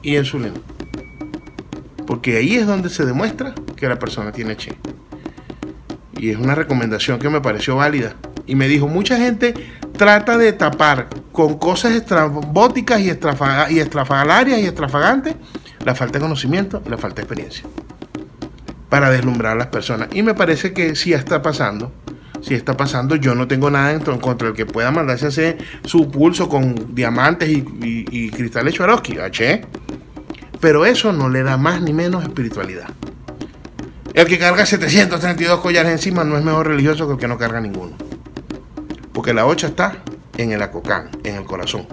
y 0.02 0.16
en 0.16 0.26
su 0.26 0.40
leno. 0.40 0.60
Porque 2.08 2.38
ahí 2.38 2.56
es 2.56 2.66
donde 2.66 2.90
se 2.90 3.06
demuestra 3.06 3.54
que 3.76 3.88
la 3.88 4.00
persona 4.00 4.32
tiene 4.32 4.54
H. 4.54 4.76
Y 6.20 6.32
es 6.32 6.38
una 6.38 6.54
recomendación 6.54 7.18
que 7.18 7.30
me 7.30 7.42
pareció 7.42 7.78
válida. 7.78 8.16
Y 8.46 8.56
me 8.56 8.68
dijo, 8.68 8.88
mucha 8.88 9.18
gente 9.18 9.54
trata 9.98 10.38
de 10.38 10.54
tapar 10.54 11.08
con 11.32 11.58
cosas 11.58 11.94
estrambóticas 11.94 13.00
y, 13.00 13.06
y 13.06 13.80
estrafalarias 13.80 14.60
y 14.60 14.66
extravagantes 14.66 15.36
la 15.86 15.96
falta 15.96 16.20
de 16.20 16.24
conocimiento 16.24 16.84
y 16.86 16.90
la 16.90 16.98
falta 16.98 17.18
de 17.18 17.22
experiencia 17.22 17.64
para 18.90 19.10
deslumbrar 19.12 19.54
a 19.54 19.56
las 19.56 19.68
personas. 19.68 20.10
Y 20.12 20.24
me 20.24 20.34
parece 20.34 20.74
que 20.74 20.96
sí 20.96 21.14
está 21.14 21.42
pasando. 21.42 21.92
Si 22.42 22.54
está 22.54 22.76
pasando, 22.76 23.16
yo 23.16 23.36
no 23.36 23.48
tengo 23.48 23.70
nada 23.70 23.92
en 23.92 24.00
contra 24.00 24.48
el 24.48 24.54
que 24.54 24.66
pueda 24.66 24.92
mandarse 24.92 25.26
a 25.26 25.28
hacer 25.30 25.58
su 25.84 26.10
pulso 26.10 26.48
con 26.48 26.96
diamantes 26.96 27.50
y, 27.50 28.32
cristales 28.32 28.76
Swarovski. 28.76 29.18
Pero 30.60 30.86
eso 30.86 31.14
no 31.14 31.30
le 31.30 31.44
da 31.44 31.58
más 31.58 31.82
ni 31.82 31.94
menos 31.94 32.24
espiritualidad. 32.24 32.88
El 34.14 34.26
que 34.26 34.40
carga 34.40 34.66
732 34.66 35.60
collares 35.60 35.92
encima 35.92 36.24
no 36.24 36.38
es 36.38 36.44
mejor 36.44 36.68
religioso 36.68 37.06
que 37.08 37.14
el 37.14 37.20
que 37.20 37.28
no 37.28 37.38
carga 37.38 37.62
ninguno. 37.62 37.96
Porque 39.14 39.34
la 39.34 39.46
ocha 39.46 39.68
está 39.68 40.04
en 40.38 40.52
el 40.52 40.62
acocán, 40.62 41.10
en 41.24 41.36
el 41.36 41.46
corazón. 41.46 41.88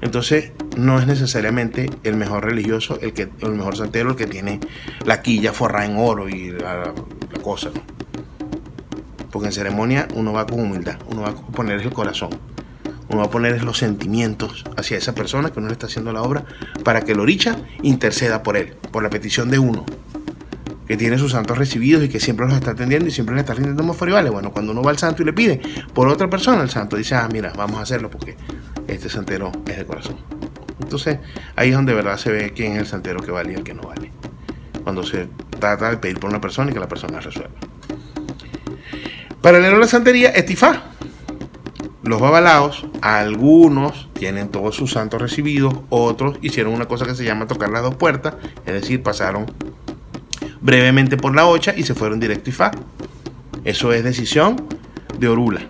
Entonces, 0.00 0.50
no 0.76 0.98
es 0.98 1.06
necesariamente 1.06 1.88
el 2.02 2.16
mejor 2.16 2.44
religioso, 2.44 2.98
el, 3.00 3.12
que, 3.12 3.28
el 3.40 3.52
mejor 3.52 3.76
santero, 3.76 4.10
el 4.10 4.16
que 4.16 4.26
tiene 4.26 4.58
la 5.04 5.22
quilla 5.22 5.52
forrada 5.52 5.86
en 5.86 5.96
oro 5.96 6.28
y 6.28 6.50
la, 6.50 6.92
cosa. 7.42 7.70
Porque 9.30 9.46
en 9.46 9.52
ceremonia 9.52 10.08
uno 10.14 10.32
va 10.32 10.46
con 10.46 10.60
humildad, 10.60 10.96
uno 11.08 11.22
va 11.22 11.30
a 11.30 11.34
poner 11.34 11.80
el 11.80 11.92
corazón, 11.92 12.30
uno 13.08 13.18
va 13.18 13.24
a 13.26 13.30
poner 13.30 13.62
los 13.64 13.78
sentimientos 13.78 14.64
hacia 14.76 14.98
esa 14.98 15.14
persona 15.14 15.50
que 15.50 15.58
uno 15.58 15.68
le 15.68 15.72
está 15.72 15.86
haciendo 15.86 16.12
la 16.12 16.22
obra 16.22 16.44
para 16.84 17.02
que 17.02 17.12
el 17.12 17.20
oricha 17.20 17.56
interceda 17.82 18.42
por 18.42 18.56
él, 18.56 18.74
por 18.90 19.02
la 19.02 19.10
petición 19.10 19.50
de 19.50 19.58
uno 19.58 19.86
que 20.92 20.98
tiene 20.98 21.16
sus 21.16 21.32
santos 21.32 21.56
recibidos 21.56 22.04
y 22.04 22.10
que 22.10 22.20
siempre 22.20 22.44
los 22.44 22.54
está 22.54 22.72
atendiendo 22.72 23.08
y 23.08 23.10
siempre 23.10 23.34
le 23.34 23.40
está 23.40 23.54
rindiendo 23.54 23.82
vale 23.82 24.28
Bueno, 24.28 24.52
cuando 24.52 24.72
uno 24.72 24.82
va 24.82 24.90
al 24.90 24.98
santo 24.98 25.22
y 25.22 25.24
le 25.24 25.32
pide 25.32 25.58
por 25.94 26.06
otra 26.06 26.28
persona, 26.28 26.60
el 26.60 26.68
santo 26.68 26.96
dice, 26.96 27.14
ah, 27.14 27.26
mira, 27.32 27.50
vamos 27.56 27.78
a 27.78 27.80
hacerlo 27.84 28.10
porque 28.10 28.36
este 28.88 29.08
santero 29.08 29.50
es 29.66 29.78
de 29.78 29.86
corazón. 29.86 30.16
Entonces, 30.82 31.18
ahí 31.56 31.70
es 31.70 31.74
donde 31.74 31.92
de 31.92 31.96
verdad 31.96 32.18
se 32.18 32.30
ve 32.30 32.52
quién 32.54 32.72
es 32.72 32.80
el 32.80 32.86
santero 32.86 33.20
que 33.20 33.30
vale 33.30 33.52
y 33.52 33.54
el 33.54 33.62
que 33.62 33.72
no 33.72 33.84
vale. 33.84 34.12
Cuando 34.82 35.02
se 35.02 35.28
trata 35.58 35.88
de 35.88 35.96
pedir 35.96 36.20
por 36.20 36.28
una 36.28 36.42
persona 36.42 36.70
y 36.70 36.74
que 36.74 36.80
la 36.80 36.88
persona 36.88 37.20
resuelva. 37.20 37.54
Paralelo 39.40 39.76
a 39.76 39.80
la 39.80 39.86
santería, 39.86 40.28
estifá. 40.28 40.90
Los 42.02 42.20
babalaos, 42.20 42.84
algunos 43.00 44.10
tienen 44.12 44.50
todos 44.50 44.76
sus 44.76 44.92
santos 44.92 45.22
recibidos, 45.22 45.72
otros 45.88 46.36
hicieron 46.42 46.74
una 46.74 46.84
cosa 46.84 47.06
que 47.06 47.14
se 47.14 47.24
llama 47.24 47.46
tocar 47.46 47.70
las 47.70 47.82
dos 47.82 47.94
puertas, 47.94 48.34
es 48.66 48.74
decir, 48.74 49.02
pasaron 49.02 49.46
brevemente 50.62 51.16
por 51.16 51.34
la 51.34 51.46
ocha 51.46 51.74
y 51.76 51.82
se 51.82 51.94
fueron 51.94 52.20
directo 52.20 52.50
y 52.50 52.52
fa. 52.52 52.70
Eso 53.64 53.92
es 53.92 54.02
decisión 54.02 54.56
de 55.18 55.28
Orula, 55.28 55.60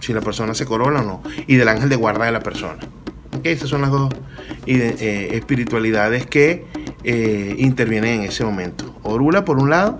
si 0.00 0.12
la 0.12 0.20
persona 0.20 0.54
se 0.54 0.66
corona 0.66 1.00
o 1.00 1.04
no, 1.04 1.22
y 1.46 1.56
del 1.56 1.68
ángel 1.68 1.88
de 1.88 1.96
guarda 1.96 2.26
de 2.26 2.32
la 2.32 2.40
persona. 2.40 2.78
¿Okay? 3.38 3.52
Esas 3.52 3.68
son 3.68 3.82
las 3.82 3.90
dos 3.90 4.12
eh, 4.66 5.30
espiritualidades 5.32 6.26
que 6.26 6.64
eh, 7.04 7.54
intervienen 7.58 8.20
en 8.20 8.28
ese 8.28 8.44
momento. 8.44 8.98
Orula 9.02 9.44
por 9.44 9.58
un 9.58 9.70
lado 9.70 9.96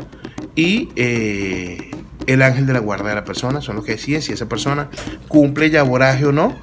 y 0.54 0.88
eh, 0.96 1.90
el 2.26 2.42
ángel 2.42 2.66
de 2.66 2.72
la 2.72 2.80
guarda 2.80 3.10
de 3.10 3.14
la 3.14 3.24
persona 3.24 3.60
son 3.60 3.76
los 3.76 3.84
que 3.84 3.92
deciden 3.92 4.22
si 4.22 4.32
esa 4.32 4.48
persona 4.48 4.88
cumple 5.28 5.70
yaboraje 5.70 6.26
o 6.26 6.32
no 6.32 6.54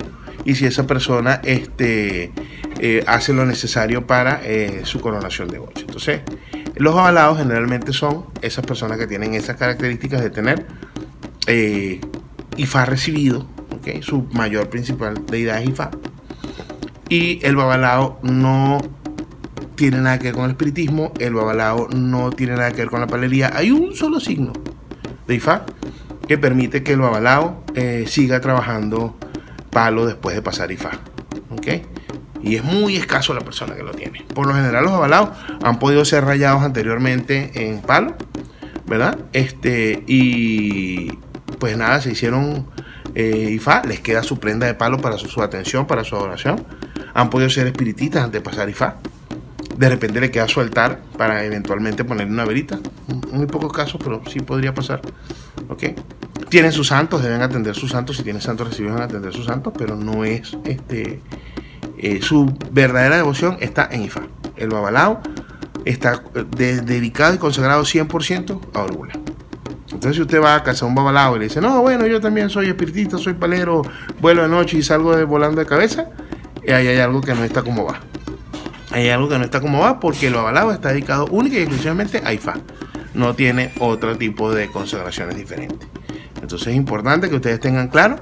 y 0.46 0.56
si 0.56 0.66
esa 0.66 0.86
persona 0.86 1.40
este, 1.46 2.32
hace 3.08 3.34
lo 3.34 3.46
necesario 3.46 4.06
para 4.06 4.42
su 4.84 5.00
coronación 5.00 5.48
de 5.48 5.60
ocho. 5.60 5.86
Entonces, 5.88 6.22
los 6.76 6.96
avalados 6.96 7.38
generalmente 7.38 7.94
son 7.94 8.26
esas 8.42 8.66
personas 8.66 8.98
que 8.98 9.08
tienen 9.08 9.34
esas 9.34 9.58
características 9.58 10.22
de 10.22 10.30
tener 10.30 10.66
eh, 11.48 12.02
Ifá 12.58 12.86
recibido, 12.86 13.48
su 14.02 14.24
mayor 14.32 14.70
principal 14.70 15.26
deidad 15.26 15.62
es 15.62 15.70
Ifá. 15.70 15.92
Y 17.10 17.46
el 17.46 17.56
babalao 17.56 18.20
no 18.24 18.80
tiene 19.76 19.98
nada 19.98 20.20
que 20.20 20.26
ver 20.26 20.36
con 20.36 20.46
el 20.46 20.52
espiritismo, 20.52 21.12
el 21.20 21.34
babalao 21.34 21.90
no 21.90 22.32
tiene 22.32 22.54
nada 22.56 22.72
que 22.72 22.78
ver 22.78 22.90
con 22.90 23.02
la 23.02 23.08
palería. 23.08 23.52
Hay 23.56 23.72
un 23.72 23.96
solo 23.96 24.20
signo 24.20 24.54
de 25.28 25.36
Ifá 25.36 25.66
que 26.28 26.38
permite 26.38 26.84
que 26.84 26.94
el 26.94 27.00
babalao 27.00 27.64
eh, 27.76 28.06
siga 28.08 28.40
trabajando 28.40 29.16
palo 29.70 30.06
después 30.06 30.36
de 30.36 30.42
pasar 30.42 30.72
Ifá. 30.72 30.92
¿okay? 31.52 31.84
Y 32.44 32.58
es 32.58 32.64
muy 32.64 32.98
escaso 32.98 33.34
la 33.34 33.40
persona 33.40 33.74
que 33.74 33.84
lo 33.84 33.92
tiene. 33.92 34.26
Por 34.34 34.46
lo 34.48 34.54
general 34.54 34.84
los 34.84 34.94
avalados 34.94 35.30
han 35.64 35.80
podido 35.80 36.04
ser 36.04 36.26
rayados 36.26 36.62
anteriormente 36.62 37.52
en 37.56 37.82
palo, 37.82 38.16
¿verdad? 38.86 39.18
Este, 39.32 40.04
y 40.06 41.12
pues 41.58 41.78
nada, 41.78 42.02
se 42.02 42.12
hicieron 42.12 42.68
eh, 43.16 43.52
IFA, 43.52 43.84
les 43.86 44.02
queda 44.02 44.24
su 44.24 44.40
prenda 44.40 44.68
de 44.68 44.74
palo 44.74 45.00
para 45.00 45.18
su, 45.18 45.42
atención, 45.42 45.88
para 45.88 46.04
su 46.04 46.16
adoración. 46.16 46.66
Han 47.14 47.30
podido 47.30 47.50
ser 47.50 47.66
espiritistas 47.68 48.26
antes 48.26 48.42
de 48.42 48.50
pasar 48.50 48.70
IFA. 48.70 48.98
De 49.78 49.90
repente 49.90 50.20
le 50.20 50.30
queda 50.30 50.48
su 50.48 50.60
altar 50.60 51.00
para 51.18 51.46
eventualmente 51.46 52.04
ponerle 52.04 52.34
una 52.34 52.46
verita. 52.46 52.80
Muy 53.32 53.46
pocos 53.46 53.72
casos, 53.72 54.02
pero 54.04 54.22
sí 54.30 54.42
podría 54.42 54.74
pasar. 54.74 55.02
¿Ok? 55.70 55.84
Tienen 56.50 56.72
sus 56.74 56.88
santos, 56.88 57.24
deben 57.24 57.42
atender 57.42 57.74
sus 57.74 57.92
santos. 57.92 58.18
Si 58.18 58.24
tienen 58.24 58.42
santos 58.42 58.68
recibidos, 58.68 58.96
deben 58.96 59.10
atender 59.10 59.34
sus 59.34 59.46
santos, 59.46 59.74
pero 59.78 59.96
no 59.96 60.26
es 60.26 60.58
este 60.66 61.22
eh, 62.04 62.22
su 62.22 62.54
verdadera 62.72 63.16
devoción 63.16 63.56
está 63.62 63.88
en 63.90 64.04
Ifá. 64.04 64.24
El 64.58 64.68
Babalao 64.68 65.22
está 65.86 66.22
eh, 66.36 66.82
dedicado 66.84 67.34
y 67.34 67.38
consagrado 67.38 67.84
100% 67.84 68.60
a 68.74 68.82
Orgula. 68.82 69.14
Entonces, 69.86 70.18
si 70.18 70.22
usted 70.22 70.42
va 70.42 70.56
a 70.56 70.64
casa 70.64 70.84
a 70.84 70.90
un 70.90 70.96
babalao 70.96 71.38
y 71.38 71.40
le 71.40 71.46
dice, 71.46 71.62
no, 71.62 71.82
bueno, 71.82 72.06
yo 72.06 72.20
también 72.20 72.50
soy 72.50 72.68
espiritista, 72.68 73.18
soy 73.18 73.36
palero, 73.36 73.84
vuelo 74.20 74.42
de 74.42 74.50
noche 74.50 74.78
y 74.78 74.84
salgo 74.84 75.16
de, 75.16 75.24
volando 75.24 75.62
de 75.62 75.66
cabeza, 75.66 76.10
eh, 76.64 76.74
ahí 76.74 76.88
hay 76.88 77.00
algo 77.00 77.22
que 77.22 77.34
no 77.34 77.46
está 77.46 77.64
como 77.64 77.86
va. 77.86 78.02
Hay 78.92 79.08
algo 79.08 79.30
que 79.30 79.38
no 79.38 79.46
está 79.46 79.62
como 79.62 79.80
va 79.80 80.02
porque 80.02 80.28
el 80.28 80.34
babalao 80.34 80.74
está 80.74 80.90
dedicado 80.90 81.28
única 81.28 81.56
y 81.56 81.60
exclusivamente 81.60 82.22
a 82.26 82.34
Ifá. 82.34 82.56
No 83.14 83.34
tiene 83.34 83.72
otro 83.80 84.18
tipo 84.18 84.52
de 84.54 84.68
consagraciones 84.68 85.38
diferentes. 85.38 85.88
Entonces 86.42 86.68
es 86.68 86.76
importante 86.76 87.30
que 87.30 87.36
ustedes 87.36 87.62
tengan 87.62 87.88
claro 87.88 88.18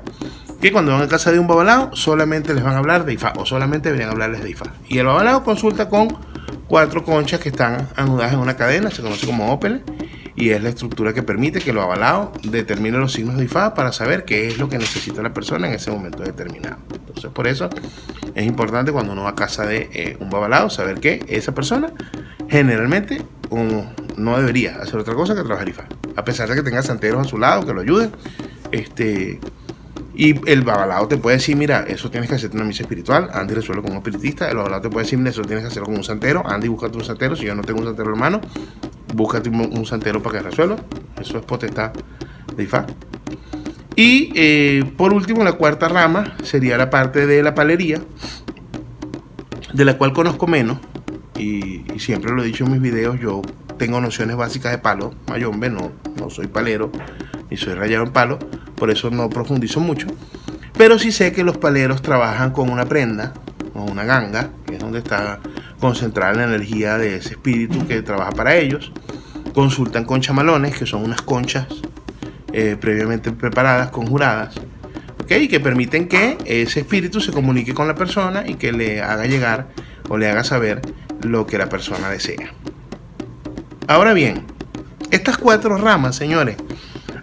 que 0.61 0.71
cuando 0.71 0.91
van 0.91 1.01
a 1.01 1.07
casa 1.07 1.31
de 1.31 1.39
un 1.39 1.47
babalao 1.47 1.95
solamente 1.95 2.53
les 2.53 2.63
van 2.63 2.75
a 2.75 2.77
hablar 2.77 3.03
de 3.03 3.13
Ifá 3.13 3.33
o 3.35 3.45
solamente 3.45 3.89
deberían 3.89 4.11
hablarles 4.11 4.43
de 4.43 4.51
Ifá. 4.51 4.65
Y 4.87 4.99
el 4.99 5.07
babalao 5.07 5.43
consulta 5.43 5.89
con 5.89 6.15
cuatro 6.67 7.03
conchas 7.03 7.39
que 7.39 7.49
están 7.49 7.89
anudadas 7.95 8.33
en 8.33 8.39
una 8.39 8.55
cadena, 8.55 8.91
se 8.91 9.01
conoce 9.01 9.25
como 9.25 9.51
ópele, 9.51 9.81
y 10.35 10.51
es 10.51 10.63
la 10.63 10.69
estructura 10.69 11.13
que 11.13 11.23
permite 11.23 11.59
que 11.59 11.71
el 11.71 11.77
babalao 11.77 12.31
determine 12.43 12.97
los 12.97 13.11
signos 13.11 13.37
de 13.37 13.45
Ifá 13.45 13.73
para 13.73 13.91
saber 13.91 14.23
qué 14.23 14.47
es 14.47 14.59
lo 14.59 14.69
que 14.69 14.77
necesita 14.77 15.21
la 15.21 15.33
persona 15.33 15.67
en 15.67 15.73
ese 15.73 15.91
momento 15.91 16.23
determinado. 16.23 16.77
Entonces, 16.93 17.31
por 17.31 17.47
eso 17.47 17.69
es 18.35 18.45
importante 18.45 18.91
cuando 18.91 19.13
uno 19.13 19.23
va 19.23 19.31
a 19.31 19.35
casa 19.35 19.65
de 19.65 19.89
eh, 19.91 20.17
un 20.19 20.29
babalao 20.29 20.69
saber 20.69 20.99
que 20.99 21.25
esa 21.27 21.53
persona 21.53 21.91
generalmente 22.49 23.23
no 24.17 24.37
debería 24.37 24.77
hacer 24.77 24.99
otra 24.99 25.15
cosa 25.15 25.35
que 25.35 25.41
trabajar 25.41 25.67
Ifá. 25.67 25.87
A 26.15 26.23
pesar 26.23 26.47
de 26.47 26.55
que 26.55 26.63
tenga 26.63 26.83
santeros 26.83 27.25
a 27.25 27.29
su 27.29 27.37
lado 27.37 27.65
que 27.65 27.73
lo 27.73 27.81
ayuden, 27.81 28.11
este, 28.71 29.39
y 30.13 30.35
el 30.49 30.61
babalao 30.61 31.07
te 31.07 31.17
puede 31.17 31.37
decir, 31.37 31.55
mira, 31.55 31.85
eso 31.87 32.11
tienes 32.11 32.29
que 32.29 32.35
hacer 32.35 32.51
una 32.53 32.65
misa 32.65 32.83
espiritual, 32.83 33.29
Andy 33.33 33.53
resuelve 33.53 33.81
con 33.81 33.91
un 33.91 33.97
espiritista. 33.97 34.49
El 34.49 34.57
babalao 34.57 34.81
te 34.81 34.89
puede 34.89 35.05
decir, 35.05 35.17
mira, 35.17 35.31
eso 35.31 35.41
tienes 35.43 35.63
que 35.63 35.69
hacerlo 35.69 35.85
con 35.85 35.95
un 35.95 36.03
santero, 36.03 36.43
Andy 36.45 36.67
búscate 36.67 36.97
un 36.97 37.03
santero, 37.03 37.35
si 37.35 37.45
yo 37.45 37.55
no 37.55 37.61
tengo 37.61 37.79
un 37.79 37.85
santero 37.85 38.09
hermano, 38.09 38.41
búscate 39.13 39.49
un, 39.49 39.85
santero 39.85 40.21
para 40.21 40.39
que 40.39 40.49
resuelva. 40.49 40.77
Eso 41.19 41.37
es 41.37 41.45
potestad 41.45 41.91
de 42.55 42.63
Ifá. 42.63 42.85
Y 43.95 44.31
eh, 44.35 44.83
por 44.97 45.13
último, 45.13 45.43
la 45.43 45.53
cuarta 45.53 45.87
rama 45.87 46.35
sería 46.43 46.77
la 46.77 46.89
parte 46.89 47.27
de 47.27 47.43
la 47.43 47.53
palería, 47.55 48.01
de 49.73 49.85
la 49.85 49.97
cual 49.97 50.13
conozco 50.13 50.47
menos, 50.47 50.79
y, 51.37 51.83
siempre 51.97 52.31
lo 52.31 52.41
he 52.41 52.45
dicho 52.45 52.65
en 52.65 52.71
mis 52.71 52.81
videos, 52.81 53.19
yo 53.19 53.41
tengo 53.77 53.99
nociones 54.01 54.35
básicas 54.35 54.71
de 54.71 54.77
palo, 54.77 55.13
mayombe, 55.27 55.69
no, 55.69 55.91
no 56.17 56.29
soy 56.29 56.47
palero, 56.47 56.91
ni 57.49 57.57
soy 57.57 57.73
rayado 57.73 58.05
en 58.05 58.11
palo, 58.11 58.39
por 58.81 58.89
eso 58.89 59.11
no 59.11 59.29
profundizo 59.29 59.79
mucho. 59.79 60.07
Pero 60.75 60.97
sí 60.97 61.11
sé 61.11 61.31
que 61.31 61.43
los 61.43 61.55
paleros 61.59 62.01
trabajan 62.01 62.49
con 62.49 62.71
una 62.71 62.83
prenda, 62.85 63.31
o 63.75 63.83
una 63.83 64.05
ganga, 64.05 64.49
que 64.65 64.73
es 64.73 64.79
donde 64.79 64.97
está 64.97 65.39
concentrada 65.79 66.33
la 66.33 66.45
energía 66.45 66.97
de 66.97 67.17
ese 67.17 67.33
espíritu 67.33 67.85
que 67.85 68.01
trabaja 68.01 68.31
para 68.31 68.55
ellos. 68.55 68.91
Consultan 69.53 70.03
con 70.03 70.19
chamalones, 70.19 70.75
que 70.75 70.87
son 70.87 71.03
unas 71.03 71.21
conchas 71.21 71.67
eh, 72.53 72.75
previamente 72.81 73.31
preparadas, 73.31 73.91
conjuradas, 73.91 74.55
¿okay? 75.21 75.47
que 75.47 75.59
permiten 75.59 76.07
que 76.07 76.39
ese 76.47 76.79
espíritu 76.79 77.21
se 77.21 77.31
comunique 77.31 77.75
con 77.75 77.87
la 77.87 77.93
persona 77.93 78.45
y 78.47 78.55
que 78.55 78.71
le 78.71 79.03
haga 79.03 79.27
llegar 79.27 79.67
o 80.09 80.17
le 80.17 80.27
haga 80.27 80.43
saber 80.43 80.81
lo 81.21 81.45
que 81.45 81.59
la 81.59 81.69
persona 81.69 82.09
desea. 82.09 82.51
Ahora 83.85 84.13
bien, 84.13 84.43
estas 85.11 85.37
cuatro 85.37 85.77
ramas, 85.77 86.15
señores, 86.15 86.55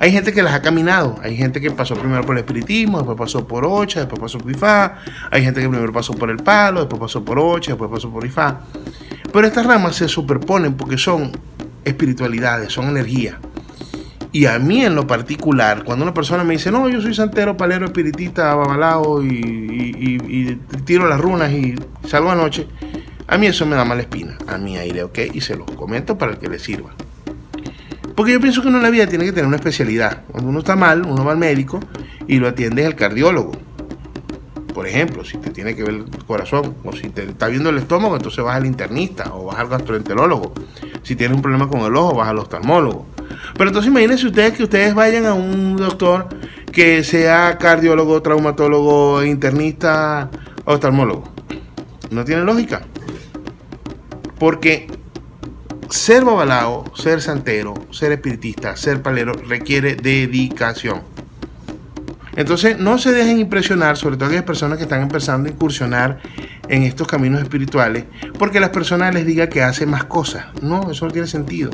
hay 0.00 0.12
gente 0.12 0.33
que 0.33 0.43
las 0.43 0.55
ha 0.55 0.62
caminado. 0.62 1.17
Hay 1.23 1.37
gente 1.37 1.61
que 1.61 1.71
pasó 1.71 1.95
primero 1.95 2.23
por 2.23 2.37
el 2.37 2.40
espiritismo, 2.40 2.99
después 2.99 3.19
pasó 3.19 3.47
por 3.47 3.64
Ocha, 3.67 4.00
después 4.00 4.21
pasó 4.21 4.38
por 4.38 4.50
Ifá. 4.50 4.97
Hay 5.31 5.43
gente 5.43 5.61
que 5.61 5.69
primero 5.69 5.93
pasó 5.93 6.14
por 6.14 6.31
el 6.31 6.37
palo, 6.37 6.81
después 6.81 7.00
pasó 7.00 7.25
por 7.25 7.38
Ocha, 7.38 7.73
después 7.73 7.90
pasó 7.90 8.11
por 8.11 8.25
Ifá. 8.25 8.61
Pero 9.33 9.47
estas 9.47 9.67
ramas 9.67 9.97
se 9.97 10.09
superponen 10.09 10.75
porque 10.75 10.99
son 10.99 11.33
espiritualidades, 11.85 12.73
son 12.73 12.88
energía. 12.88 13.38
Y 14.31 14.47
a 14.47 14.59
mí 14.59 14.85
en 14.85 14.95
lo 14.95 15.07
particular, 15.07 15.85
cuando 15.85 16.05
una 16.05 16.14
persona 16.14 16.45
me 16.45 16.55
dice, 16.55 16.71
no, 16.71 16.88
yo 16.88 17.00
soy 17.00 17.14
santero, 17.14 17.57
palero, 17.57 17.87
espiritista, 17.87 18.55
babalao 18.55 19.23
y, 19.23 19.28
y, 19.28 20.55
tiro 20.85 21.09
las 21.09 21.19
runas 21.19 21.50
y 21.50 21.75
salgo 22.07 22.31
anoche, 22.31 22.67
a 23.26 23.38
mí 23.38 23.47
eso 23.47 23.64
me 23.67 23.75
da 23.75 23.85
mala 23.85 24.02
espina. 24.02 24.37
A 24.47 24.59
mí 24.59 24.76
aire, 24.76 25.02
ok, 25.02 25.19
y 25.33 25.40
se 25.40 25.57
los 25.57 25.71
comento 25.73 26.19
para 26.19 26.33
el 26.33 26.38
que 26.38 26.49
le 26.49 26.59
sirva. 26.59 26.90
Porque 28.19 28.33
yo 28.33 28.41
pienso 28.41 28.63
que 28.63 28.67
uno 28.67 28.79
en 28.79 28.83
la 28.83 28.91
vida 28.91 29.07
tiene 29.07 29.27
que 29.27 29.31
tener 29.31 29.47
una 29.47 29.59
especialidad. 29.59 30.25
Cuando 30.33 30.51
uno 30.51 30.59
está 30.59 30.75
mal, 30.75 31.07
uno 31.07 31.25
va 31.25 31.31
al 31.31 31.39
médico 31.39 31.79
y 32.27 32.41
lo 32.41 32.49
atiende 32.49 32.85
el 32.85 32.97
cardiólogo. 32.97 33.53
Por 34.75 34.89
ejemplo, 34.89 35.25
si 35.25 35.39
te 35.39 35.51
tiene 35.51 35.77
que 35.77 35.85
ver 35.85 35.95
el 35.95 36.25
corazón 36.27 36.75
o 36.83 36.91
si 36.91 37.11
te 37.11 37.23
está 37.23 37.47
viendo 37.47 37.71
el 37.71 37.79
estómago, 37.79 38.17
entonces 38.17 38.43
vas 38.43 38.57
al 38.57 38.67
internista 38.67 39.33
o 39.33 39.45
vas 39.45 39.61
al 39.61 39.69
gastroenterólogo. 39.69 40.53
Si 41.05 41.15
tienes 41.15 41.37
un 41.37 41.43
problema 41.43 41.69
con 41.69 41.83
el 41.83 41.95
ojo, 41.95 42.17
vas 42.17 42.27
al 42.27 42.39
oftalmólogo. 42.39 43.07
Pero 43.57 43.71
entonces 43.71 43.89
imagínense 43.89 44.27
ustedes 44.27 44.53
que 44.55 44.65
ustedes 44.65 44.97
vayan 44.97 45.25
a 45.25 45.35
un 45.35 45.77
doctor 45.77 46.27
que 46.73 47.05
sea 47.05 47.57
cardiólogo, 47.57 48.21
traumatólogo, 48.21 49.23
internista, 49.23 50.29
oftalmólogo. 50.65 51.23
No 52.11 52.25
tiene 52.25 52.43
lógica. 52.43 52.83
Porque 54.41 54.89
ser 55.90 56.25
babalao, 56.25 56.85
ser 56.95 57.21
santero, 57.21 57.75
ser 57.90 58.12
espiritista, 58.12 58.76
ser 58.76 59.02
palero 59.02 59.33
requiere 59.33 59.95
dedicación. 59.95 61.02
Entonces 62.37 62.78
no 62.78 62.99
se 62.99 63.11
dejen 63.11 63.40
impresionar, 63.40 63.97
sobre 63.97 64.16
todo 64.16 64.26
aquellas 64.26 64.45
personas 64.45 64.78
que 64.78 64.85
están 64.85 65.02
empezando 65.02 65.49
a 65.49 65.52
incursionar 65.52 66.21
en 66.68 66.85
estos 66.85 67.09
caminos 67.09 67.42
espirituales, 67.42 68.04
porque 68.38 68.61
las 68.61 68.71
personas 68.71 69.12
les 69.12 69.26
digan 69.26 69.49
que 69.49 69.62
hacen 69.62 69.90
más 69.90 70.04
cosas. 70.04 70.47
No, 70.62 70.90
eso 70.90 71.07
no 71.07 71.11
tiene 71.11 71.26
sentido. 71.26 71.71